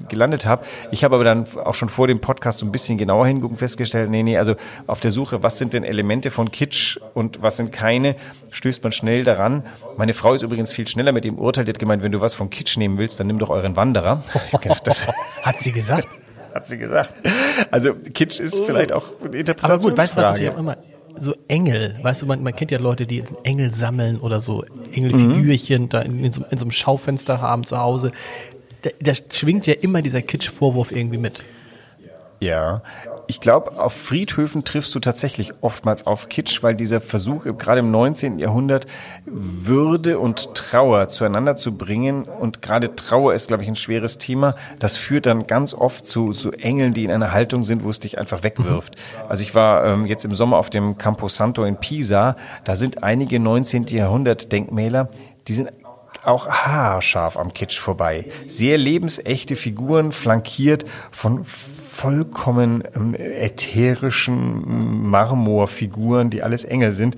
gelandet 0.09 0.47
habe. 0.47 0.65
Ich 0.91 1.05
habe 1.05 1.15
aber 1.17 1.25
dann 1.25 1.47
auch 1.65 1.75
schon 1.75 1.89
vor 1.89 2.07
dem 2.07 2.21
Podcast 2.21 2.59
so 2.59 2.67
ein 2.67 2.73
bisschen 2.73 2.99
genauer 2.99 3.27
hingucken 3.27 3.57
festgestellt, 3.57 4.11
nee, 4.11 4.23
nee, 4.23 4.39
also 4.39 4.55
auf 4.87 5.01
der 5.01 5.11
Suche, 5.11 5.43
was 5.43 5.59
sind 5.59 5.73
denn 5.73 5.85
Elemente 5.85 6.31
von 6.31 6.51
Kitsch 6.51 6.99
und 7.15 7.43
was 7.43 7.57
sind 7.57 7.73
keine, 7.73 8.17
stößt 8.51 8.83
man 8.83 8.93
schnell 8.93 9.25
daran. 9.25 9.65
Meine 9.97 10.15
Frau 10.15 10.35
ist 10.35 10.43
übrigens 10.43 10.73
viel 10.73 10.87
schneller 10.89 11.13
mit 11.13 11.25
dem 11.25 11.39
Urteil, 11.39 11.65
die 11.65 11.71
hat 11.71 11.79
gemeint, 11.79 12.03
wenn 12.03 12.13
du 12.13 12.21
was 12.21 12.35
von 12.35 12.51
Kitsch 12.51 12.77
nehmen 12.77 12.99
willst, 12.99 13.21
dann 13.21 13.27
nimm 13.27 13.39
doch 13.39 13.51
euren 13.51 13.77
Wanderer. 13.77 14.23
Gedacht, 14.61 14.87
das 14.87 15.07
hat 15.43 15.61
sie 15.61 15.73
gesagt. 15.73 16.09
hat 16.55 16.67
sie 16.67 16.79
gesagt. 16.79 17.15
Also 17.71 17.95
Kitsch 17.95 18.41
ist 18.41 18.65
vielleicht 18.65 18.93
auch 18.93 19.09
eine 19.21 19.29
Aber 19.29 19.39
Interpretationsfrage. 19.39 19.95
gut, 19.95 19.99
weißt 19.99 20.13
du, 20.13 20.17
was 20.17 20.25
natürlich 20.25 20.51
auch 20.51 20.59
immer, 20.59 20.77
so 21.17 21.35
Engel, 21.49 21.95
weißt 22.03 22.23
du, 22.23 22.27
man, 22.27 22.43
man 22.43 22.55
kennt 22.55 22.71
ja 22.71 22.79
Leute, 22.79 23.07
die 23.07 23.23
Engel 23.43 23.73
sammeln 23.73 24.19
oder 24.19 24.41
so 24.41 24.65
Engelfigürchen 24.93 25.89
da 25.89 26.01
in, 26.01 26.25
in, 26.25 26.33
so, 26.33 26.43
in 26.51 26.59
so 26.59 26.65
einem 26.65 26.71
Schaufenster 26.71 27.41
haben 27.41 27.65
zu 27.65 27.79
Hause. 27.79 28.13
Da, 28.83 28.91
da 29.01 29.13
schwingt 29.31 29.67
ja 29.67 29.75
immer 29.75 30.03
dieser 30.03 30.23
Kitsch-Vorwurf 30.23 30.93
irgendwie 30.93 31.19
mit. 31.19 31.45
Ja, 32.41 32.83
ich 33.27 33.41
glaube, 33.41 33.81
auf 33.81 33.93
Friedhöfen 33.93 34.65
triffst 34.65 34.95
du 34.95 35.01
tatsächlich 35.01 35.53
oftmals 35.61 36.07
auf 36.07 36.29
Kitsch, 36.29 36.63
weil 36.63 36.75
dieser 36.75 37.01
Versuch, 37.01 37.45
gerade 37.59 37.81
im 37.81 37.91
19. 37.91 38.39
Jahrhundert, 38.39 38.87
Würde 39.27 40.19
und 40.19 40.55
Trauer 40.55 41.09
zueinander 41.09 41.57
zu 41.57 41.77
bringen, 41.77 42.25
und 42.25 42.63
gerade 42.63 42.95
Trauer 42.95 43.35
ist, 43.35 43.49
glaube 43.49 43.63
ich, 43.63 43.69
ein 43.69 43.77
schweres 43.77 44.19
Thema, 44.19 44.55
das 44.79 44.97
führt 44.97 45.27
dann 45.27 45.47
ganz 45.47 45.75
oft 45.75 46.05
zu, 46.07 46.33
zu 46.33 46.53
Engeln, 46.53 46.95
die 46.95 47.05
in 47.05 47.11
einer 47.11 47.33
Haltung 47.33 47.65
sind, 47.65 47.85
wo 47.85 47.91
es 47.91 48.01
dich 48.01 48.19
einfach 48.19 48.43
wegwirft. 48.43 48.97
Also 49.29 49.43
ich 49.43 49.55
war 49.55 49.85
ähm, 49.85 50.07
jetzt 50.07 50.25
im 50.25 50.35
Sommer 50.35 50.59
auf 50.59 50.71
dem 50.71 50.99
Campo 50.99 51.29
Santo 51.29 51.65
in 51.65 51.77
Pisa, 51.77 52.37
da 52.65 52.77
sind 52.77 53.03
einige 53.03 53.41
19. 53.41 53.87
Jahrhundert 53.87 54.53
Denkmäler, 54.53 55.09
die 55.49 55.53
sind 55.53 55.71
auch 56.27 56.49
haarscharf 56.49 57.37
am 57.37 57.53
Kitsch 57.53 57.79
vorbei. 57.79 58.27
Sehr 58.47 58.79
lebensechte 58.79 59.57
Figuren, 59.57 60.13
flankiert 60.13 60.85
von 61.11 61.45
vollkommen 61.45 62.83
ähm, 62.95 63.15
ätherischen 63.15 65.09
Marmorfiguren, 65.11 66.31
die 66.31 66.43
alles 66.43 66.65
Engel 66.65 66.93
sind. 66.93 67.17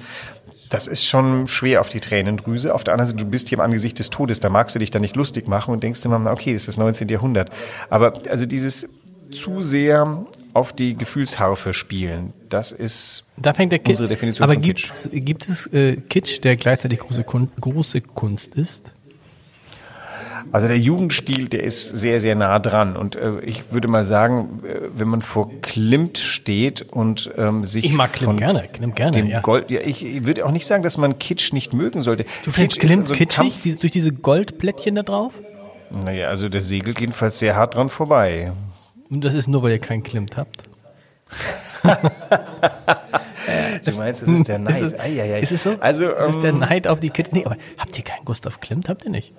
Das 0.68 0.88
ist 0.88 1.04
schon 1.06 1.46
schwer 1.46 1.80
auf 1.80 1.90
die 1.90 2.00
Tränendrüse. 2.00 2.74
Auf 2.74 2.82
der 2.84 2.94
anderen 2.94 3.10
Seite, 3.12 3.24
du 3.24 3.30
bist 3.30 3.48
hier 3.48 3.58
im 3.58 3.62
Angesicht 3.64 3.98
des 3.98 4.10
Todes, 4.10 4.40
da 4.40 4.48
magst 4.48 4.74
du 4.74 4.78
dich 4.80 4.90
dann 4.90 5.02
nicht 5.02 5.14
lustig 5.16 5.46
machen 5.46 5.72
und 5.72 5.82
denkst 5.82 6.04
immer, 6.04 6.18
okay, 6.30 6.52
das 6.52 6.62
ist 6.62 6.68
das 6.68 6.76
19. 6.76 7.08
Jahrhundert. 7.08 7.50
Aber 7.88 8.14
also 8.28 8.46
dieses 8.46 8.88
zu 9.32 9.62
sehr 9.62 10.24
auf 10.54 10.72
die 10.72 10.96
Gefühlsharfe 10.96 11.72
spielen, 11.72 12.32
das 12.48 12.72
ist 12.72 13.24
Da 13.36 13.52
fängt 13.54 13.70
der 13.72 13.78
Kitsch. 13.78 13.90
Unsere 13.90 14.08
Definition 14.08 14.44
Aber 14.44 14.54
von 14.54 14.62
gibt, 14.62 14.80
Kitsch. 14.80 14.90
es- 14.92 15.08
gibt 15.12 15.48
es 15.48 15.66
äh, 15.68 15.96
Kitsch, 15.96 16.40
der 16.42 16.56
gleichzeitig 16.56 16.98
große, 16.98 17.22
Kun 17.24 17.48
große 17.60 18.00
Kunst 18.00 18.54
ist? 18.56 18.92
Also 20.52 20.68
der 20.68 20.78
Jugendstil, 20.78 21.48
der 21.48 21.62
ist 21.64 21.96
sehr, 21.96 22.20
sehr 22.20 22.34
nah 22.34 22.58
dran. 22.58 22.96
Und 22.96 23.16
äh, 23.16 23.40
ich 23.40 23.72
würde 23.72 23.88
mal 23.88 24.04
sagen, 24.04 24.62
äh, 24.64 24.88
wenn 24.94 25.08
man 25.08 25.22
vor 25.22 25.50
Klimt 25.60 26.18
steht 26.18 26.82
und 26.92 27.30
ähm, 27.36 27.64
sich 27.64 27.84
Ich 27.84 27.92
mag 27.92 28.12
Klimt 28.12 28.26
von 28.26 28.36
gerne, 28.36 28.68
Klimt 28.72 28.96
gerne, 28.96 29.12
dem 29.12 29.26
ja. 29.26 29.40
Gold, 29.40 29.70
ja, 29.70 29.80
ich, 29.80 30.04
ich 30.04 30.26
würde 30.26 30.46
auch 30.46 30.50
nicht 30.50 30.66
sagen, 30.66 30.82
dass 30.82 30.98
man 30.98 31.18
Kitsch 31.18 31.52
nicht 31.52 31.72
mögen 31.72 32.00
sollte. 32.00 32.24
Du 32.44 32.50
findest 32.50 32.80
Kitsch 32.80 32.90
ist 32.90 32.92
Klimt 32.92 33.06
so 33.06 33.12
ein 33.12 33.18
kitschig, 33.18 33.62
die, 33.64 33.76
durch 33.76 33.92
diese 33.92 34.12
Goldplättchen 34.12 34.94
da 34.94 35.02
drauf? 35.02 35.32
Naja, 35.90 36.28
also 36.28 36.48
der 36.48 36.62
segelt 36.62 37.00
jedenfalls 37.00 37.38
sehr 37.38 37.56
hart 37.56 37.74
dran 37.74 37.88
vorbei. 37.88 38.52
Und 39.10 39.24
das 39.24 39.34
ist 39.34 39.46
nur, 39.48 39.62
weil 39.62 39.72
ihr 39.72 39.78
keinen 39.78 40.02
Klimt 40.02 40.36
habt. 40.36 40.64
Du 43.84 43.92
meinst, 43.92 44.22
das 44.22 44.28
ist 44.28 44.48
der 44.48 44.58
Neid. 44.58 44.82
Ist 44.82 44.94
es, 44.94 45.00
Eieiei. 45.00 45.40
ist 45.40 45.52
es 45.52 45.62
so? 45.62 45.76
Also, 45.80 46.10
ist 46.10 46.36
es 46.36 46.40
der 46.40 46.50
ähm, 46.50 46.58
Neid 46.58 46.88
auf 46.88 47.00
die 47.00 47.10
Kitsch? 47.10 47.30
Nee, 47.32 47.44
aber 47.44 47.56
habt 47.78 47.96
ihr 47.96 48.04
keinen 48.04 48.24
Gustav 48.24 48.60
Klimt? 48.60 48.88
Habt 48.88 49.04
ihr 49.04 49.10
nicht? 49.10 49.32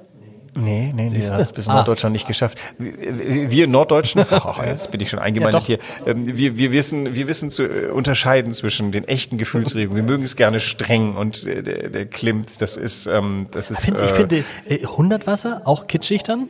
Nee, 0.60 0.92
nee, 0.96 1.10
nee, 1.10 1.20
das 1.20 1.32
hat 1.32 1.40
es 1.40 1.52
bis 1.52 1.68
Ah. 1.68 1.76
Norddeutschland 1.76 2.14
nicht 2.14 2.28
geschafft. 2.28 2.58
Wir, 2.80 3.52
wir 3.52 3.68
Norddeutschen, 3.68 4.26
oh, 4.32 4.56
jetzt 4.66 4.90
bin 4.90 5.02
ich 5.02 5.10
schon 5.10 5.20
eingemeindet 5.20 5.68
Ja, 5.68 5.78
hier, 5.78 5.80
ähm, 6.08 6.38
wir, 6.38 6.58
wir 6.58 6.72
wissen, 6.72 7.14
wir 7.14 7.28
wissen 7.28 7.52
zu 7.52 7.64
äh, 7.64 7.90
unterscheiden 7.92 8.52
zwischen 8.54 8.92
den 8.92 9.08
echten 9.08 9.38
Gefühlsregungen. 9.38 10.04
Wir 10.04 10.12
mögen 10.12 10.24
es 10.24 10.36
gerne 10.36 10.60
streng 10.60 11.16
und 11.16 11.46
äh, 11.46 11.62
der, 11.62 11.90
der 11.90 12.06
Klimt, 12.08 12.60
das 12.60 12.76
ist, 12.76 13.06
ähm, 13.06 13.48
das 13.52 13.70
ist 13.70 13.88
ich 13.88 14.02
äh, 14.02 14.08
finde 14.08 14.44
äh, 14.68 14.84
100 14.84 15.28
Wasser 15.28 15.62
auch 15.66 15.86
kitschig 15.86 16.24
dann? 16.24 16.48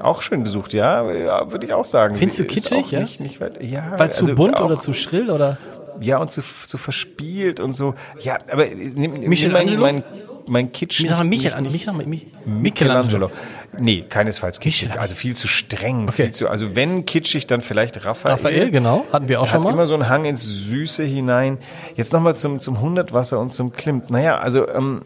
auch 0.00 0.22
schön 0.22 0.44
besucht, 0.44 0.72
ja, 0.72 1.10
ja 1.12 1.52
würde 1.52 1.66
ich 1.66 1.74
auch 1.74 1.84
sagen. 1.84 2.16
Findest 2.16 2.38
Sie 2.38 2.44
du 2.44 2.54
kitschig, 2.54 2.90
ja? 2.90 3.00
Nicht, 3.00 3.20
nicht 3.20 3.40
weit, 3.40 3.62
ja, 3.62 3.98
Weil 3.98 4.10
zu 4.12 4.22
also 4.22 4.34
bunt 4.34 4.56
auch, 4.56 4.66
oder 4.66 4.78
zu 4.78 4.94
schrill 4.94 5.30
oder? 5.30 5.58
Ja, 6.00 6.18
und 6.18 6.30
zu, 6.30 6.42
zu 6.42 6.78
verspielt 6.78 7.60
und 7.60 7.74
so. 7.74 7.94
Ja, 8.20 8.38
aber 8.50 8.66
nimm, 8.66 9.14
nimm 9.14 9.52
mein, 9.52 9.78
mein, 9.78 10.04
mein 10.48 10.72
Kitsch. 10.72 11.04
Sag 11.06 11.18
mal 11.18 11.24
nicht- 11.24 11.42
mich 11.72 11.84
sag 11.84 11.94
mal, 11.96 12.06
mich, 12.06 12.26
Michelangelo. 12.44 13.30
Nee, 13.78 14.04
keinesfalls 14.08 14.60
kitschig. 14.60 14.82
Michelangelo. 14.88 15.02
Also 15.02 15.14
viel 15.14 15.36
zu 15.36 15.48
streng. 15.48 16.04
Okay. 16.04 16.12
Viel 16.24 16.30
zu, 16.32 16.48
also 16.48 16.74
wenn 16.74 17.04
kitschig, 17.06 17.46
dann 17.46 17.60
vielleicht 17.60 18.04
Raphael. 18.04 18.34
Raphael, 18.34 18.70
genau, 18.70 19.06
hatten 19.12 19.28
wir 19.28 19.40
auch 19.40 19.46
schon 19.46 19.58
hat 19.58 19.64
mal. 19.64 19.72
immer 19.72 19.86
so 19.86 19.94
einen 19.94 20.08
Hang 20.08 20.24
ins 20.24 20.44
Süße 20.44 21.04
hinein. 21.04 21.58
Jetzt 21.96 22.12
nochmal 22.12 22.34
zum, 22.34 22.60
zum 22.60 22.80
Hundertwasser 22.80 23.38
und 23.38 23.50
zum 23.52 23.72
Klimt. 23.72 24.10
Naja, 24.10 24.38
also 24.38 24.68
ähm, 24.68 25.02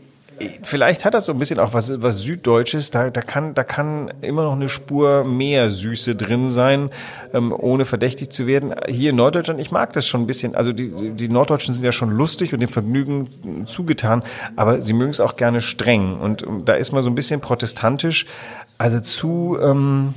vielleicht 0.62 1.04
hat 1.04 1.14
das 1.14 1.26
so 1.26 1.32
ein 1.32 1.38
bisschen 1.38 1.58
auch 1.58 1.74
was, 1.74 2.02
was 2.02 2.18
Süddeutsches. 2.18 2.90
Da, 2.90 3.10
da, 3.10 3.20
kann, 3.20 3.54
da 3.54 3.64
kann 3.64 4.12
immer 4.20 4.44
noch 4.44 4.52
eine 4.52 4.68
Spur 4.68 5.24
mehr 5.24 5.70
Süße 5.70 6.14
drin 6.14 6.48
sein, 6.48 6.90
ähm, 7.32 7.52
ohne 7.56 7.84
verdächtig 7.84 8.30
zu 8.32 8.46
werden. 8.46 8.74
Hier 8.88 9.10
in 9.10 9.16
Norddeutschland, 9.16 9.60
ich 9.60 9.70
mag 9.70 9.92
das 9.92 10.06
schon 10.06 10.22
ein 10.22 10.26
bisschen. 10.26 10.54
Also 10.54 10.72
die, 10.72 11.10
die 11.10 11.28
Norddeutschen 11.28 11.74
sind 11.74 11.84
ja 11.84 11.92
schon 11.92 12.10
lustig 12.10 12.52
und 12.52 12.60
dem 12.60 12.68
Vergnügen 12.68 13.66
zugetan, 13.66 14.22
aber 14.56 14.80
sie 14.80 14.92
mögen 14.92 15.10
es 15.10 15.20
auch 15.20 15.36
gerne 15.36 15.60
streng. 15.60 16.18
Und 16.18 16.46
da 16.64 16.74
ist 16.74 16.92
man 16.92 17.02
so 17.02 17.10
ein 17.10 17.14
bisschen 17.14 17.40
protestantisch. 17.40 18.26
Also 18.78 19.00
zu... 19.00 19.58
Ähm, 19.60 20.14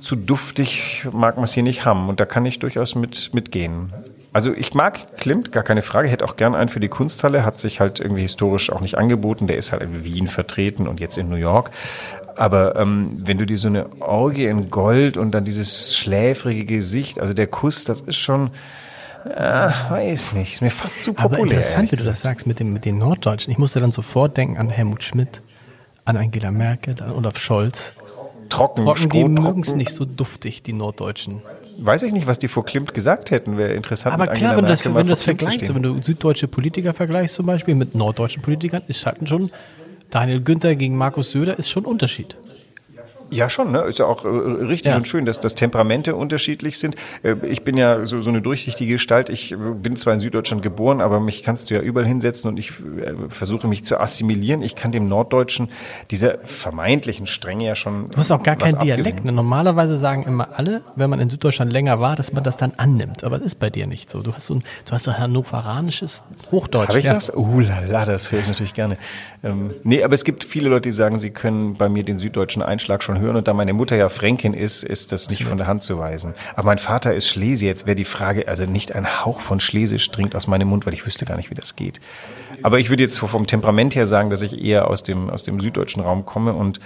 zu 0.00 0.16
duftig 0.16 1.06
mag 1.12 1.36
man 1.36 1.44
es 1.44 1.52
hier 1.52 1.62
nicht 1.62 1.84
haben. 1.84 2.08
Und 2.08 2.20
da 2.20 2.26
kann 2.26 2.44
ich 2.44 2.58
durchaus 2.58 2.94
mit, 2.94 3.32
mitgehen. 3.34 3.92
Also 4.36 4.52
ich 4.52 4.74
mag 4.74 5.16
Klimt, 5.16 5.50
gar 5.50 5.62
keine 5.62 5.80
Frage, 5.80 6.08
hätte 6.08 6.26
auch 6.26 6.36
gern 6.36 6.54
einen 6.54 6.68
für 6.68 6.78
die 6.78 6.90
Kunsthalle, 6.90 7.42
hat 7.42 7.58
sich 7.58 7.80
halt 7.80 8.00
irgendwie 8.00 8.20
historisch 8.20 8.70
auch 8.70 8.82
nicht 8.82 8.98
angeboten. 8.98 9.46
Der 9.46 9.56
ist 9.56 9.72
halt 9.72 9.80
in 9.80 10.04
Wien 10.04 10.26
vertreten 10.26 10.86
und 10.86 11.00
jetzt 11.00 11.16
in 11.16 11.30
New 11.30 11.36
York. 11.36 11.70
Aber 12.36 12.76
ähm, 12.76 13.16
wenn 13.16 13.38
du 13.38 13.46
dir 13.46 13.56
so 13.56 13.68
eine 13.68 13.86
Orgie 14.02 14.44
in 14.44 14.68
Gold 14.68 15.16
und 15.16 15.30
dann 15.30 15.46
dieses 15.46 15.96
schläfrige 15.96 16.66
Gesicht, 16.66 17.18
also 17.18 17.32
der 17.32 17.46
Kuss, 17.46 17.84
das 17.84 18.02
ist 18.02 18.18
schon, 18.18 18.50
äh, 19.24 19.70
weiß 19.88 20.34
nicht, 20.34 20.52
ist 20.52 20.60
mir 20.60 20.70
fast 20.70 21.02
zu 21.02 21.14
populär. 21.14 21.38
Aber 21.38 21.52
interessant, 21.54 21.92
wie 21.92 21.96
du 21.96 22.04
das 22.04 22.20
sagst 22.20 22.46
mit, 22.46 22.60
dem, 22.60 22.74
mit 22.74 22.84
den 22.84 22.98
Norddeutschen. 22.98 23.50
Ich 23.50 23.58
musste 23.58 23.80
dann 23.80 23.92
sofort 23.92 24.36
denken 24.36 24.58
an 24.58 24.68
Helmut 24.68 25.02
Schmidt, 25.02 25.40
an 26.04 26.18
Angela 26.18 26.50
Merkel, 26.50 27.02
an 27.02 27.10
Olaf 27.10 27.38
Scholz. 27.38 27.94
trocken, 28.50 28.84
Trocken, 28.84 29.08
die 29.08 29.24
mögen 29.24 29.62
es 29.62 29.74
nicht 29.74 29.94
so 29.94 30.04
duftig, 30.04 30.62
die 30.62 30.74
Norddeutschen. 30.74 31.40
Weiß 31.78 32.02
ich 32.02 32.12
nicht, 32.12 32.26
was 32.26 32.38
die 32.38 32.48
vor 32.48 32.64
Klimt 32.64 32.94
gesagt 32.94 33.30
hätten. 33.30 33.58
Wäre 33.58 33.74
interessant. 33.74 34.14
Aber 34.14 34.28
klar, 34.28 34.56
wenn 34.56 34.64
du 34.64 34.70
das, 34.70 34.84
wenn 34.84 34.94
du 34.94 35.04
das 35.04 35.22
vergleichst, 35.22 35.74
wenn 35.74 35.82
du 35.82 36.00
süddeutsche 36.02 36.48
Politiker 36.48 36.94
vergleichst 36.94 37.34
zum 37.34 37.46
Beispiel 37.46 37.74
mit 37.74 37.94
norddeutschen 37.94 38.42
Politikern, 38.42 38.82
ist 38.86 39.04
halt 39.04 39.28
schon, 39.28 39.50
Daniel 40.10 40.40
Günther 40.40 40.76
gegen 40.76 40.96
Markus 40.96 41.32
Söder 41.32 41.58
ist 41.58 41.68
schon 41.68 41.84
ein 41.84 41.90
Unterschied. 41.90 42.36
Ja, 43.30 43.50
schon, 43.50 43.72
ne? 43.72 43.82
Ist 43.82 43.98
ja 43.98 44.06
auch 44.06 44.24
äh, 44.24 44.28
richtig 44.28 44.92
Ja. 44.92 44.96
und 44.96 45.08
schön, 45.08 45.24
dass, 45.24 45.40
dass 45.40 45.54
Temperamente 45.54 46.14
unterschiedlich 46.14 46.78
sind. 46.78 46.96
Äh, 47.22 47.34
ich 47.42 47.62
bin 47.62 47.76
ja 47.76 48.04
so, 48.04 48.20
so 48.20 48.30
eine 48.30 48.40
durchsichtige 48.40 48.92
Gestalt. 48.92 49.28
Ich 49.28 49.52
äh, 49.52 49.56
bin 49.56 49.96
zwar 49.96 50.14
in 50.14 50.20
Süddeutschland 50.20 50.62
geboren, 50.62 51.00
aber 51.00 51.20
mich 51.20 51.42
kannst 51.42 51.70
du 51.70 51.74
ja 51.74 51.80
überall 51.80 52.06
hinsetzen 52.06 52.48
und 52.48 52.58
ich 52.58 52.70
äh, 52.70 53.14
versuche 53.28 53.66
mich 53.68 53.84
zu 53.84 53.98
assimilieren. 53.98 54.62
Ich 54.62 54.76
kann 54.76 54.92
dem 54.92 55.08
Norddeutschen 55.08 55.68
dieser 56.10 56.38
vermeintlichen 56.44 57.26
Strenge 57.26 57.66
ja 57.66 57.74
schon. 57.74 58.06
Du 58.06 58.18
hast 58.18 58.30
auch 58.30 58.42
gar 58.42 58.56
keinen 58.56 58.78
Dialekt. 58.78 59.24
Ne? 59.24 59.32
Normalerweise 59.32 59.96
sagen 59.96 60.22
immer 60.22 60.58
alle, 60.58 60.82
wenn 60.94 61.10
man 61.10 61.20
in 61.20 61.28
Süddeutschland 61.30 61.72
länger 61.72 62.00
war, 62.00 62.16
dass 62.16 62.32
man 62.32 62.44
das 62.44 62.56
dann 62.56 62.72
annimmt. 62.76 63.24
Aber 63.24 63.38
das 63.38 63.46
ist 63.46 63.54
bei 63.56 63.70
dir 63.70 63.86
nicht 63.86 64.10
so. 64.10 64.22
Du 64.22 64.32
hast 64.34 64.46
so 64.46 64.54
ein, 64.54 64.62
du 64.84 64.92
hast 64.92 65.04
so 65.04 65.10
ein 65.10 65.18
hannoveranisches 65.18 66.22
Hochdeutsch. 66.50 66.88
Habe 66.88 67.00
ich 67.00 67.06
ja. 67.06 67.14
das? 67.14 67.34
Uh, 67.34 67.60
la, 67.60 67.80
la, 67.80 68.04
das 68.04 68.30
höre 68.30 68.40
ich 68.40 68.48
natürlich 68.48 68.74
gerne. 68.74 68.98
Ähm, 69.42 69.72
nee, 69.84 70.02
aber 70.02 70.14
es 70.14 70.24
gibt 70.24 70.44
viele 70.44 70.68
Leute, 70.68 70.82
die 70.82 70.92
sagen, 70.92 71.18
sie 71.18 71.30
können 71.30 71.74
bei 71.74 71.88
mir 71.88 72.04
den 72.04 72.18
süddeutschen 72.18 72.62
Einschlag 72.62 73.02
schon 73.02 73.15
hören. 73.18 73.36
Und 73.36 73.48
da 73.48 73.54
meine 73.54 73.72
Mutter 73.72 73.96
ja 73.96 74.08
Fränkin 74.08 74.54
ist, 74.54 74.82
ist 74.82 75.12
das 75.12 75.30
nicht 75.30 75.44
von 75.44 75.58
der 75.58 75.66
Hand 75.66 75.82
zu 75.82 75.98
weisen. 75.98 76.34
Aber 76.54 76.66
mein 76.66 76.78
Vater 76.78 77.14
ist 77.14 77.28
Schlesier. 77.28 77.68
Jetzt 77.68 77.86
wäre 77.86 77.96
die 77.96 78.04
Frage, 78.04 78.48
also 78.48 78.64
nicht 78.64 78.94
ein 78.94 79.24
Hauch 79.24 79.40
von 79.40 79.60
Schlesisch 79.60 80.10
dringt 80.10 80.34
aus 80.36 80.46
meinem 80.46 80.68
Mund, 80.68 80.86
weil 80.86 80.94
ich 80.94 81.06
wüsste 81.06 81.24
gar 81.24 81.36
nicht, 81.36 81.50
wie 81.50 81.54
das 81.54 81.76
geht. 81.76 82.00
Aber 82.62 82.78
ich 82.78 82.88
würde 82.88 83.02
jetzt 83.02 83.18
vom 83.18 83.46
Temperament 83.46 83.94
her 83.94 84.06
sagen, 84.06 84.30
dass 84.30 84.42
ich 84.42 84.62
eher 84.62 84.88
aus 84.88 85.02
dem, 85.02 85.30
aus 85.30 85.42
dem 85.42 85.60
süddeutschen 85.60 86.02
Raum 86.02 86.24
komme. 86.24 86.52
Und 86.52 86.80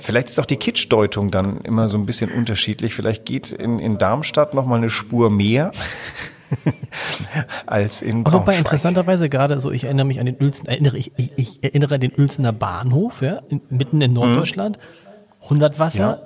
vielleicht 0.00 0.28
ist 0.28 0.38
auch 0.38 0.46
die 0.46 0.56
Kitschdeutung 0.56 1.30
dann 1.30 1.60
immer 1.62 1.88
so 1.88 1.98
ein 1.98 2.06
bisschen 2.06 2.30
unterschiedlich. 2.30 2.94
Vielleicht 2.94 3.24
geht 3.24 3.52
in, 3.52 3.78
in 3.78 3.98
Darmstadt 3.98 4.54
noch 4.54 4.66
mal 4.66 4.76
eine 4.76 4.90
Spur 4.90 5.30
mehr. 5.30 5.72
als 7.66 8.02
in 8.02 8.18
Und 8.18 8.26
wobei 8.26 8.36
Braunschweig. 8.38 8.58
interessanterweise 8.58 9.28
gerade 9.28 9.60
so, 9.60 9.70
ich 9.70 9.84
erinnere 9.84 10.06
mich 10.06 10.20
an 10.20 10.26
den 10.26 10.36
Uelzen, 10.40 10.66
erinnere 10.66 10.96
ich, 10.96 11.12
ich, 11.16 11.32
ich 11.36 11.62
erinnere 11.62 11.96
an 11.96 12.00
den 12.00 12.12
Uelzener 12.16 12.52
Bahnhof, 12.52 13.22
ja, 13.22 13.40
in, 13.48 13.60
mitten 13.70 14.00
in 14.00 14.12
Norddeutschland. 14.12 14.78
100 15.42 15.78
Wasser, 15.78 16.20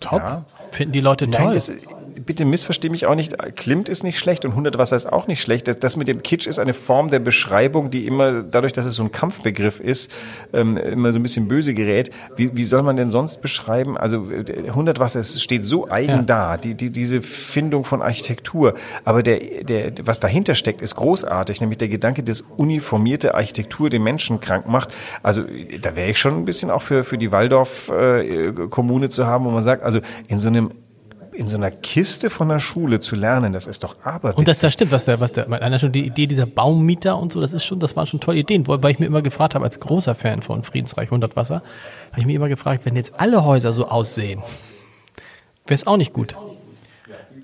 top, 0.00 0.20
Ja. 0.20 0.44
finden 0.70 0.92
die 0.92 1.00
Leute 1.00 1.30
toll. 1.30 1.44
Nein, 1.46 1.54
das, 1.54 1.72
bitte 2.26 2.44
missversteh 2.44 2.88
mich 2.88 3.06
auch 3.06 3.14
nicht. 3.14 3.36
Klimt 3.56 3.88
ist 3.88 4.02
nicht 4.04 4.18
schlecht 4.18 4.44
und 4.44 4.52
100 4.52 4.78
Wasser 4.78 4.96
ist 4.96 5.06
auch 5.12 5.26
nicht 5.26 5.40
schlecht. 5.40 5.68
Das, 5.68 5.78
das 5.78 5.96
mit 5.96 6.08
dem 6.08 6.22
Kitsch 6.22 6.46
ist 6.46 6.58
eine 6.58 6.74
Form 6.74 7.10
der 7.10 7.18
Beschreibung, 7.18 7.90
die 7.90 8.06
immer, 8.06 8.42
dadurch, 8.42 8.72
dass 8.72 8.84
es 8.84 8.94
so 8.94 9.02
ein 9.02 9.12
Kampfbegriff 9.12 9.80
ist, 9.80 10.10
ähm, 10.52 10.76
immer 10.76 11.12
so 11.12 11.18
ein 11.18 11.22
bisschen 11.22 11.48
böse 11.48 11.74
gerät. 11.74 12.10
Wie, 12.36 12.56
wie 12.56 12.64
soll 12.64 12.82
man 12.82 12.96
denn 12.96 13.10
sonst 13.10 13.42
beschreiben? 13.42 13.96
Also 13.96 14.30
äh, 14.30 14.68
100 14.68 14.98
Wasser, 14.98 15.20
es 15.20 15.42
steht 15.42 15.64
so 15.64 15.88
eigen 15.88 16.12
Ja. 16.12 16.22
da, 16.22 16.56
die, 16.56 16.74
die, 16.74 16.90
diese 16.90 17.22
Findung 17.22 17.84
von 17.84 18.02
Architektur. 18.02 18.74
Aber 19.04 19.22
der, 19.22 19.64
der, 19.64 19.92
was 20.04 20.20
dahinter 20.20 20.54
steckt, 20.54 20.82
ist 20.82 20.96
großartig, 20.96 21.60
nämlich 21.60 21.78
der 21.78 21.88
Gedanke, 21.88 22.22
dass 22.22 22.42
uniformierte 22.42 23.34
Architektur 23.34 23.90
den 23.90 24.02
Menschen 24.02 24.40
krank 24.40 24.66
macht. 24.68 24.92
Also 25.22 25.42
äh, 25.42 25.78
da 25.78 25.96
wäre 25.96 26.10
ich 26.10 26.18
schon 26.18 26.36
ein 26.36 26.44
bisschen 26.44 26.70
auch 26.70 26.82
für, 26.82 27.04
für 27.04 27.18
die 27.18 27.32
Waldorf-Kommune 27.32 29.08
zu 29.08 29.26
haben, 29.26 29.44
wo 29.44 29.50
man 29.50 29.62
sagt, 29.62 29.82
also 29.82 30.00
in 30.28 30.40
so 30.40 30.48
einem 30.48 30.70
in 31.32 31.48
so 31.48 31.56
einer 31.56 31.70
Kiste 31.70 32.28
von 32.30 32.48
der 32.48 32.60
Schule 32.60 33.00
zu 33.00 33.16
lernen, 33.16 33.52
das 33.52 33.66
ist 33.66 33.84
doch 33.84 33.96
aber 34.04 34.36
Und 34.36 34.48
das, 34.48 34.60
das 34.60 34.72
stimmt, 34.72 34.92
was 34.92 35.06
der, 35.06 35.18
was 35.18 35.32
der, 35.32 35.50
einer 35.50 35.78
schon 35.78 35.92
die 35.92 36.06
Idee 36.06 36.26
dieser 36.26 36.46
Baummieter 36.46 37.18
und 37.18 37.32
so, 37.32 37.40
das 37.40 37.52
ist 37.52 37.64
schon, 37.64 37.80
das 37.80 37.96
waren 37.96 38.06
schon 38.06 38.20
tolle 38.20 38.38
Ideen, 38.38 38.66
wobei 38.66 38.90
ich 38.90 38.98
mir 38.98 39.06
immer 39.06 39.22
gefragt 39.22 39.54
habe, 39.54 39.64
als 39.64 39.80
großer 39.80 40.14
Fan 40.14 40.42
von 40.42 40.62
Friedensreich 40.62 41.06
100 41.06 41.34
Wasser, 41.34 41.62
habe 42.10 42.20
ich 42.20 42.26
mir 42.26 42.36
immer 42.36 42.48
gefragt, 42.48 42.84
wenn 42.84 42.96
jetzt 42.96 43.18
alle 43.18 43.44
Häuser 43.44 43.72
so 43.72 43.86
aussehen, 43.86 44.42
wäre 45.66 45.74
es 45.74 45.86
auch 45.86 45.96
nicht 45.96 46.12
gut. 46.12 46.36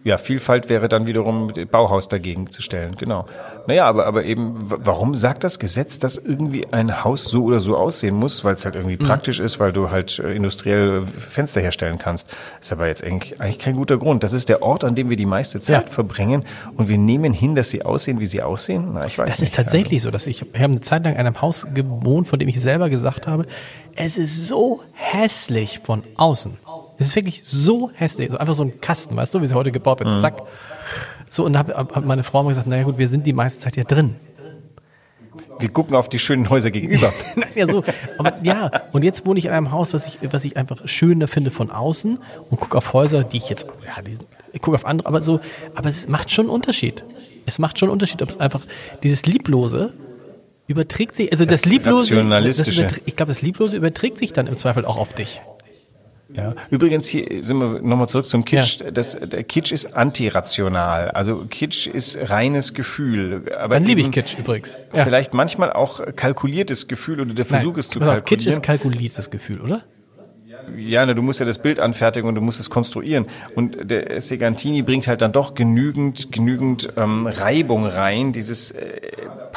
Ja, 0.05 0.17
Vielfalt 0.19 0.69
wäre 0.69 0.89
dann 0.89 1.07
wiederum 1.07 1.53
Bauhaus 1.71 2.09
dagegen 2.09 2.51
zu 2.51 2.63
stellen, 2.63 2.95
genau. 2.97 3.27
Naja, 3.67 3.85
aber, 3.87 4.07
aber 4.07 4.25
eben, 4.25 4.55
warum 4.59 5.15
sagt 5.17 5.45
das 5.45 5.59
Gesetz, 5.59 5.99
dass 5.99 6.17
irgendwie 6.17 6.67
ein 6.73 7.05
Haus 7.05 7.25
so 7.25 7.45
oder 7.45 7.61
so 7.61 7.77
aussehen 7.77 8.15
muss? 8.15 8.43
Weil 8.45 8.55
es 8.55 8.65
halt 8.65 8.75
irgendwie 8.77 8.97
praktisch 8.97 9.41
ist, 9.41 9.61
weil 9.61 9.73
du 9.73 9.91
halt 9.91 10.19
äh, 10.21 10.33
industriell 10.33 11.05
Fenster 11.07 11.61
herstellen 11.61 11.99
kannst. 11.99 12.29
Ist 12.61 12.73
aber 12.73 12.87
jetzt 12.87 13.05
eigentlich 13.05 13.41
eigentlich 13.41 13.59
kein 13.59 13.75
guter 13.77 13.99
Grund. 13.99 14.23
Das 14.25 14.33
ist 14.33 14.49
der 14.49 14.63
Ort, 14.63 14.85
an 14.85 14.95
dem 14.95 15.11
wir 15.11 15.17
die 15.19 15.27
meiste 15.27 15.61
Zeit 15.61 15.87
Ja. 15.89 15.93
verbringen 15.93 16.45
und 16.77 16.89
wir 16.89 16.97
nehmen 16.97 17.35
hin, 17.35 17.55
dass 17.55 17.69
sie 17.71 17.85
aussehen, 17.85 18.21
wie 18.21 18.27
sie 18.27 18.41
aussehen. 18.43 18.93
Na, 18.95 19.05
ich 19.05 19.19
weiß 19.19 19.27
Das 19.29 19.41
nicht. 19.41 19.49
ist 19.51 19.55
tatsächlich 19.57 20.01
so, 20.01 20.11
dass 20.11 20.27
ich, 20.27 20.41
ich 20.43 20.55
habe 20.55 20.73
eine 20.73 20.81
Zeit 20.81 21.05
lang 21.05 21.15
in 21.15 21.21
einem 21.21 21.43
Haus 21.43 21.67
gewohnt, 21.75 22.29
von 22.29 22.39
dem 22.39 22.49
ich 22.49 22.61
selber 22.61 22.89
gesagt 22.89 23.27
habe, 23.27 23.45
es 23.97 24.17
ist 24.17 24.47
so 24.49 24.81
hässlich 24.95 25.81
von 25.81 26.05
außen. 26.17 26.57
Es 26.99 27.09
ist 27.09 27.17
wirklich 27.17 27.43
so 27.45 27.91
hässlich. 27.95 28.31
So 28.33 28.39
einfach 28.39 28.55
so 28.55 28.65
ein 28.65 28.81
Kasten, 28.81 29.17
weißt 29.17 29.35
du, 29.35 29.41
wie 29.41 29.47
sie 29.47 29.55
heute 29.55 29.71
gebaut 29.71 30.01
wird. 30.01 30.21
Zack. 30.21 30.43
So, 31.31 31.45
und 31.45 31.53
da 31.53 31.61
hat, 31.61 31.75
hat 31.75 32.05
meine 32.05 32.25
Frau 32.25 32.43
mal 32.43 32.51
gesagt, 32.51 32.67
naja 32.67 32.85
gut, 32.85 32.99
wir 32.99 33.09
sind 33.09 33.27
die 33.27 33.33
meiste 33.33 33.61
Zeit 33.61 33.77
ja 33.77 33.85
drin. 33.85 34.17
Wir 35.61 35.69
gucken 35.69 35.97
auf 35.97 36.09
die 36.09 36.19
schönen 36.19 36.49
Häuser 36.51 36.71
gegenüber. 36.71 37.13
Nein, 37.37 37.49
ja, 37.55 37.69
so. 37.69 37.85
Aber 38.19 38.39
ja, 38.43 38.71
und 38.93 39.05
jetzt 39.05 39.27
wohne 39.27 39.39
ich 39.39 39.47
in 39.47 39.51
einem 39.51 39.73
Haus, 39.73 39.93
was 39.95 40.07
ich, 40.07 40.19
was 40.33 40.45
ich 40.45 40.57
einfach 40.57 40.87
schöner 40.87 41.29
finde 41.29 41.51
von 41.51 41.71
außen 41.71 42.19
und 42.51 42.61
gucke 42.61 42.77
auf 42.79 42.93
Häuser, 42.93 43.25
die 43.25 43.39
ich 43.39 43.49
jetzt, 43.49 43.67
ja, 43.87 44.03
die, 44.03 44.19
ich 44.53 44.63
gucke 44.63 44.77
auf 44.77 44.87
andere, 44.87 45.09
aber 45.09 45.23
so, 45.23 45.41
aber 45.75 45.89
es 45.89 46.09
macht 46.09 46.31
schon 46.31 46.47
einen 46.47 46.55
Unterschied. 46.55 47.05
Es 47.47 47.59
macht 47.59 47.79
schon 47.79 47.89
einen 47.89 47.95
Unterschied, 47.95 48.23
ob 48.23 48.31
es 48.31 48.39
einfach 48.39 48.61
dieses 49.03 49.27
Lieblose 49.27 49.95
überträgt 50.67 51.17
sich, 51.17 51.33
also 51.33 51.45
das, 51.45 51.63
Das 51.63 51.71
Lieblose, 51.71 52.23
das 52.25 52.59
ich 53.05 53.17
glaube, 53.17 53.31
das 53.31 53.43
Lieblose 53.43 53.77
überträgt 53.77 54.19
sich 54.19 54.33
dann 54.33 54.47
im 54.47 54.57
Zweifel 54.59 54.85
auch 54.85 54.99
auf 54.99 55.15
dich. 55.15 55.41
Ja. 56.35 56.55
Übrigens, 56.71 57.07
hier 57.07 57.43
sind 57.43 57.59
wir 57.59 57.81
nochmal 57.81 58.09
zurück 58.09 58.29
zum 58.29 58.45
Kitsch. 58.45 58.81
Das, 58.93 59.19
der 59.19 59.45
Kitsch 59.45 59.73
ist 59.73 59.95
antirational. 59.95 61.11
Also 61.13 61.47
Kitsch 61.49 61.87
ist 61.87 62.19
reines 62.31 62.75
Gefühl. 62.75 63.45
Aber 63.59 63.75
Dann 63.75 63.85
liebe 63.85 64.03
ich 64.03 64.11
Kitsch 64.11 64.39
übrigens. 64.39 64.77
Ja. 64.95 65.05
Vielleicht 65.05 65.33
manchmal 65.33 65.73
auch 65.73 66.01
kalkuliertes 66.17 66.87
Gefühl 66.87 67.21
oder 67.21 67.33
der 67.33 67.47
Versuch, 67.47 67.79
es 67.79 67.89
zu 67.89 68.01
auf, 68.01 68.25
Kitsch 68.25 68.45
kalkulieren. 68.45 68.53
ist 68.53 68.63
kalkuliertes 68.63 69.31
Gefühl, 69.31 69.61
oder? 69.61 69.83
Ja, 70.77 71.07
ne, 71.07 71.15
du 71.15 71.23
musst 71.23 71.41
ja 71.41 71.47
das 71.47 71.59
Bild 71.59 71.81
anfertigen 71.81 72.29
und 72.29 72.35
du 72.35 72.41
musst 72.41 72.61
es 72.61 72.69
konstruieren. 72.69 73.27
Und 73.55 73.91
der 73.91 74.21
Segantini 74.21 74.83
bringt 74.83 75.07
halt 75.07 75.23
dann 75.23 75.33
doch 75.33 75.55
genügend, 75.55 76.31
genügend 76.31 76.91
ähm, 76.99 77.27
Reibung 77.27 77.87
rein. 77.87 78.33
Dieses 78.33 78.73
äh, 78.73 79.08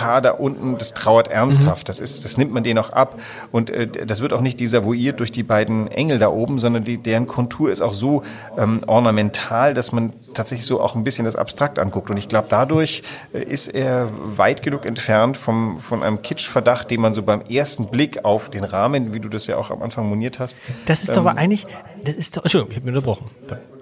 Paar 0.01 0.21
da 0.21 0.31
unten, 0.31 0.77
das 0.77 0.93
trauert 0.93 1.27
ernsthaft. 1.27 1.87
Das 1.89 1.99
ist, 1.99 2.25
das 2.25 2.37
nimmt 2.37 2.51
man 2.51 2.63
denen 2.63 2.79
auch 2.79 2.89
ab. 2.89 3.19
Und 3.51 3.69
äh, 3.69 3.87
das 3.87 4.21
wird 4.21 4.33
auch 4.33 4.41
nicht 4.41 4.59
desavouiert 4.59 5.19
durch 5.19 5.31
die 5.31 5.43
beiden 5.43 5.87
Engel 5.91 6.17
da 6.17 6.29
oben, 6.29 6.57
sondern 6.59 6.83
die, 6.83 6.97
deren 6.97 7.27
Kontur 7.27 7.71
ist 7.71 7.81
auch 7.81 7.93
so 7.93 8.23
ähm, 8.57 8.81
ornamental, 8.87 9.73
dass 9.73 9.91
man 9.91 10.13
tatsächlich 10.33 10.65
so 10.65 10.81
auch 10.81 10.95
ein 10.95 11.03
bisschen 11.03 11.25
das 11.25 11.35
abstrakt 11.35 11.77
anguckt. 11.77 12.09
Und 12.09 12.17
ich 12.17 12.27
glaube, 12.27 12.47
dadurch 12.49 13.03
äh, 13.33 13.43
ist 13.43 13.67
er 13.67 14.09
weit 14.37 14.63
genug 14.63 14.85
entfernt 14.85 15.37
vom, 15.37 15.77
von 15.77 16.01
einem 16.01 16.21
Kitschverdacht, 16.21 16.89
den 16.89 17.01
man 17.01 17.13
so 17.13 17.21
beim 17.23 17.41
ersten 17.41 17.89
Blick 17.89 18.25
auf 18.25 18.49
den 18.49 18.63
Rahmen, 18.63 19.13
wie 19.13 19.19
du 19.19 19.29
das 19.29 19.45
ja 19.47 19.57
auch 19.57 19.69
am 19.69 19.81
Anfang 19.83 20.07
moniert 20.09 20.39
hast, 20.39 20.57
Das 20.85 21.03
ist 21.03 21.11
doch 21.11 21.17
aber 21.17 21.37
eigentlich, 21.37 21.67
das 22.03 22.15
ist 22.15 22.37
doch, 22.37 22.43
Entschuldigung, 22.43 22.71
ich 22.71 22.77
habe 22.77 22.85
mir 22.91 22.97
unterbrochen. 22.97 23.29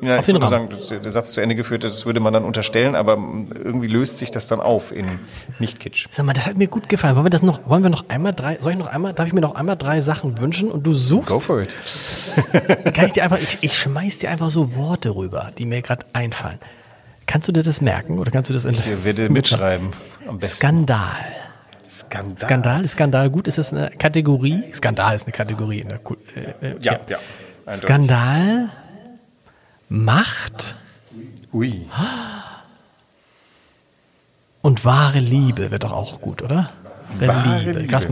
ja, 0.02 0.16
auf 0.16 0.20
ich 0.22 0.26
den 0.26 0.36
würde 0.42 0.52
Rahmen. 0.54 0.72
sagen, 0.82 1.02
der 1.04 1.12
Satz 1.12 1.32
zu 1.32 1.42
Ende 1.42 1.56
geführt, 1.56 1.84
das 1.84 2.06
würde 2.06 2.20
man 2.20 2.34
dann 2.34 2.44
unterstellen, 2.44 2.96
aber 2.96 3.14
irgendwie 3.64 3.88
löst 3.88 4.18
sich 4.18 4.32
das 4.32 4.48
dann 4.48 4.60
auf 4.60 4.92
in 4.92 5.20
Nicht-Kitsch. 5.60 6.08
Sag 6.12 6.26
mal, 6.26 6.34
das 6.34 6.48
hat 6.48 6.58
mir 6.58 6.68
gut 6.68 6.90
gefallen. 6.90 7.16
Wollen 7.16 7.26
wir 7.26 7.30
das 7.30 7.44
noch, 7.44 7.60
wollen 7.70 7.84
wir 7.84 7.90
noch 7.92 8.10
einmal 8.10 8.34
drei, 8.34 8.58
soll 8.60 8.72
ich 8.74 8.78
noch 8.80 8.88
einmal, 8.88 9.14
darf 9.14 9.28
ich 9.28 9.34
mir 9.34 9.42
noch 9.42 9.54
einmal 9.56 9.78
drei 9.78 10.00
Sachen 10.00 10.40
wünschen 10.40 10.72
und 10.72 10.84
du 10.88 10.94
suchst? 10.94 11.30
Go 11.30 11.40
for 11.40 11.62
it. 11.62 11.76
Kann 12.96 13.06
ich 13.06 13.12
dir 13.14 13.24
einfach, 13.24 13.38
ich, 13.40 13.60
ich 13.62 13.78
schmeiß 13.78 14.18
dir 14.18 14.32
einfach 14.32 14.50
so 14.50 14.76
Worte 14.76 15.16
rüber, 15.16 15.52
die 15.58 15.66
mir 15.66 15.82
gerade 15.84 16.06
einfallen. 16.14 16.58
Kannst 17.28 17.48
du 17.48 17.52
dir 17.52 17.62
das 17.62 17.80
merken 17.82 18.18
oder 18.18 18.32
kannst 18.32 18.50
du 18.50 18.56
das 18.56 18.66
in 18.66 18.74
Hier 18.74 19.04
werde 19.04 19.30
mitschreiben. 19.30 19.90
Skandal. 20.44 21.06
Skandal. 21.88 22.38
Skandal, 22.40 22.86
ist 22.86 22.92
Skandal 22.94 23.30
gut? 23.30 23.48
Ist 23.48 23.60
das 23.60 23.72
eine 23.72 23.92
Kategorie? 23.92 24.64
Skandal 24.74 25.14
ist 25.16 25.24
eine 25.28 25.32
Kategorie. 25.34 25.80
In 25.82 25.90
der, 25.90 26.00
Ku- 26.00 26.16
äh, 26.36 26.70
äh, 26.72 26.76
Ja, 26.82 27.00
ja. 27.08 27.18
Eindeutig. 27.66 27.82
Skandal, 27.82 28.70
Macht 29.90 30.76
Ui. 31.54 31.88
und 34.62 34.86
wahre 34.86 35.20
Liebe 35.20 35.72
wird 35.72 35.84
doch 35.84 35.92
auch 35.92 36.22
gut, 36.22 36.42
oder? 36.42 36.72
Der 37.20 37.28
Wahre 37.28 37.60
Liebe. 37.60 37.72
Liebe. 37.72 37.80
Mal, 37.80 37.88
kannst 37.88 38.10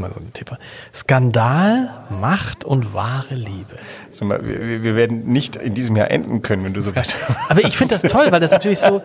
mal 0.00 0.10
so 0.12 0.20
einen 0.20 0.32
Tipp. 0.32 0.56
Skandal, 0.94 1.90
Macht 2.08 2.64
und 2.64 2.94
wahre 2.94 3.34
Liebe. 3.34 3.76
Sag 4.10 4.28
mal, 4.28 4.46
wir, 4.46 4.82
wir 4.82 4.96
werden 4.96 5.26
nicht 5.26 5.56
in 5.56 5.74
diesem 5.74 5.96
Jahr 5.96 6.10
enden 6.10 6.42
können, 6.42 6.64
wenn 6.64 6.74
du 6.74 6.80
so 6.80 6.96
weiter. 6.96 7.16
Aber 7.48 7.64
ich 7.64 7.76
finde 7.76 7.98
das 7.98 8.10
toll, 8.10 8.26
weil 8.30 8.40
das 8.40 8.50
natürlich 8.50 8.78
so, 8.78 9.02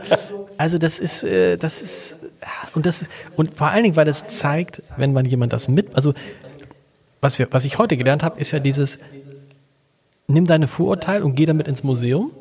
also 0.58 0.78
das 0.78 1.00
ist, 1.00 1.24
äh, 1.24 1.58
das 1.58 1.82
ist, 1.82 2.20
und 2.74 2.86
das, 2.86 3.06
und 3.36 3.58
vor 3.58 3.68
allen 3.68 3.84
Dingen, 3.84 3.96
weil 3.96 4.06
das 4.06 4.28
zeigt, 4.28 4.82
wenn 4.98 5.14
man 5.14 5.26
jemand 5.26 5.52
das 5.52 5.68
mit, 5.68 5.96
also 5.96 6.14
was 7.22 7.40
wir, 7.40 7.48
was 7.52 7.66
ich 7.66 7.78
heute 7.78 7.98
gelernt 7.98 8.24
habe, 8.24 8.40
ist 8.40 8.52
ja 8.52 8.60
dieses, 8.60 9.00
nimm 10.28 10.46
deine 10.46 10.68
Vorurteile 10.68 11.24
und 11.24 11.36
geh 11.36 11.46
damit 11.46 11.68
ins 11.68 11.84
Museum 11.84 12.32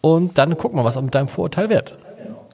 und 0.00 0.38
dann 0.38 0.56
guck 0.56 0.74
mal, 0.74 0.84
was 0.84 1.00
mit 1.00 1.14
deinem 1.14 1.28
Vorurteil 1.28 1.70
wird. 1.70 1.96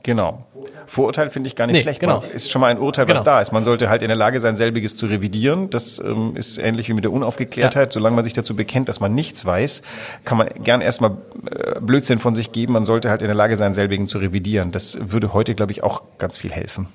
Genau. 0.03 0.45
Vorurteil 0.87 1.31
finde 1.31 1.49
ich 1.49 1.57
gar 1.57 1.67
nicht 1.67 1.75
Nee, 1.75 1.83
schlecht. 1.83 2.01
genau. 2.01 2.21
Man 2.21 2.31
ist 2.31 2.51
schon 2.51 2.61
mal 2.61 2.69
ein 2.71 2.79
Urteil, 2.79 3.07
was 3.09 3.15
Genau. 3.21 3.25
da 3.25 3.41
ist. 3.41 3.53
Man 3.53 3.65
sollte 3.65 3.89
halt 3.91 4.03
in 4.03 4.09
der 4.09 4.17
Lage 4.17 4.41
sein, 4.41 4.57
selbiges 4.57 4.97
zu 4.97 5.07
revidieren. 5.07 5.69
Das 5.71 5.99
ähm, 5.99 6.37
ist 6.37 6.59
ähnlich 6.59 6.89
wie 6.89 6.93
mit 6.93 7.05
der 7.05 7.13
Unaufgeklärtheit. 7.13 7.93
Solange 7.93 8.15
man 8.17 8.25
sich 8.25 8.33
dazu 8.35 8.55
bekennt, 8.57 8.89
dass 8.89 9.01
man 9.01 9.15
nichts 9.15 9.45
weiß, 9.45 9.83
kann 10.25 10.39
man 10.39 10.49
gern 10.63 10.81
erstmal 10.81 11.13
äh, 11.51 11.81
Blödsinn 11.81 12.19
von 12.19 12.35
sich 12.35 12.53
geben. 12.53 12.73
Man 12.75 12.85
sollte 12.85 13.11
halt 13.11 13.21
in 13.23 13.29
der 13.29 13.37
Lage 13.37 13.57
sein, 13.57 13.75
selbigen 13.75 14.07
zu 14.09 14.19
revidieren. 14.19 14.71
Das 14.73 14.97
würde 15.01 15.33
heute, 15.33 15.55
glaube 15.55 15.73
ich, 15.73 15.83
auch 15.83 16.03
ganz 16.19 16.39
viel 16.39 16.53
helfen. 16.53 16.89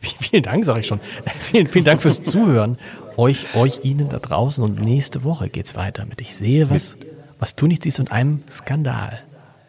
Vielen 0.00 0.42
Dank, 0.42 0.64
sage 0.64 0.80
ich 0.80 0.86
schon. 0.86 1.00
Vielen, 1.40 1.66
vielen 1.66 1.84
Dank 1.84 2.02
fürs 2.02 2.22
Zuhören 2.22 2.78
euch, 3.16 3.56
euch, 3.56 3.80
Ihnen 3.82 4.08
da 4.08 4.18
draußen 4.20 4.62
und 4.62 4.80
nächste 4.80 5.24
Woche 5.24 5.48
geht's 5.48 5.74
weiter 5.74 6.04
mit 6.06 6.20
Ich 6.20 6.36
sehe 6.36 6.70
was, 6.70 6.96
was 7.40 7.56
du 7.56 7.66
nicht 7.66 7.82
siehst 7.82 7.98
und 7.98 8.12
einem 8.12 8.42
Skandal. 8.48 9.18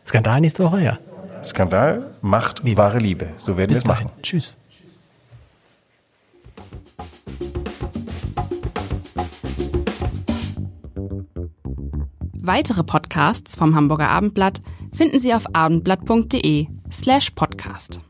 Skandal 0.06 0.42
nächste 0.42 0.64
Woche, 0.64 0.82
ja. 0.84 1.00
Skandal 1.44 2.12
macht 2.22 2.64
wahre 2.78 2.98
Liebe. 2.98 3.30
So 3.38 3.58
werden 3.58 3.72
wir 3.72 3.78
es 3.78 3.86
machen. 3.86 4.08
dahin. 4.08 4.22
Tschüss. 4.24 4.58
Weitere 12.42 12.84
Podcasts 12.84 13.56
vom 13.56 13.76
Hamburger 13.76 14.10
Abendblatt 14.10 14.62
finden 14.92 15.20
Sie 15.20 15.34
auf 15.34 15.44
abendblatt.de 15.54 16.68
slash 16.92 17.32
podcast. 17.32 18.02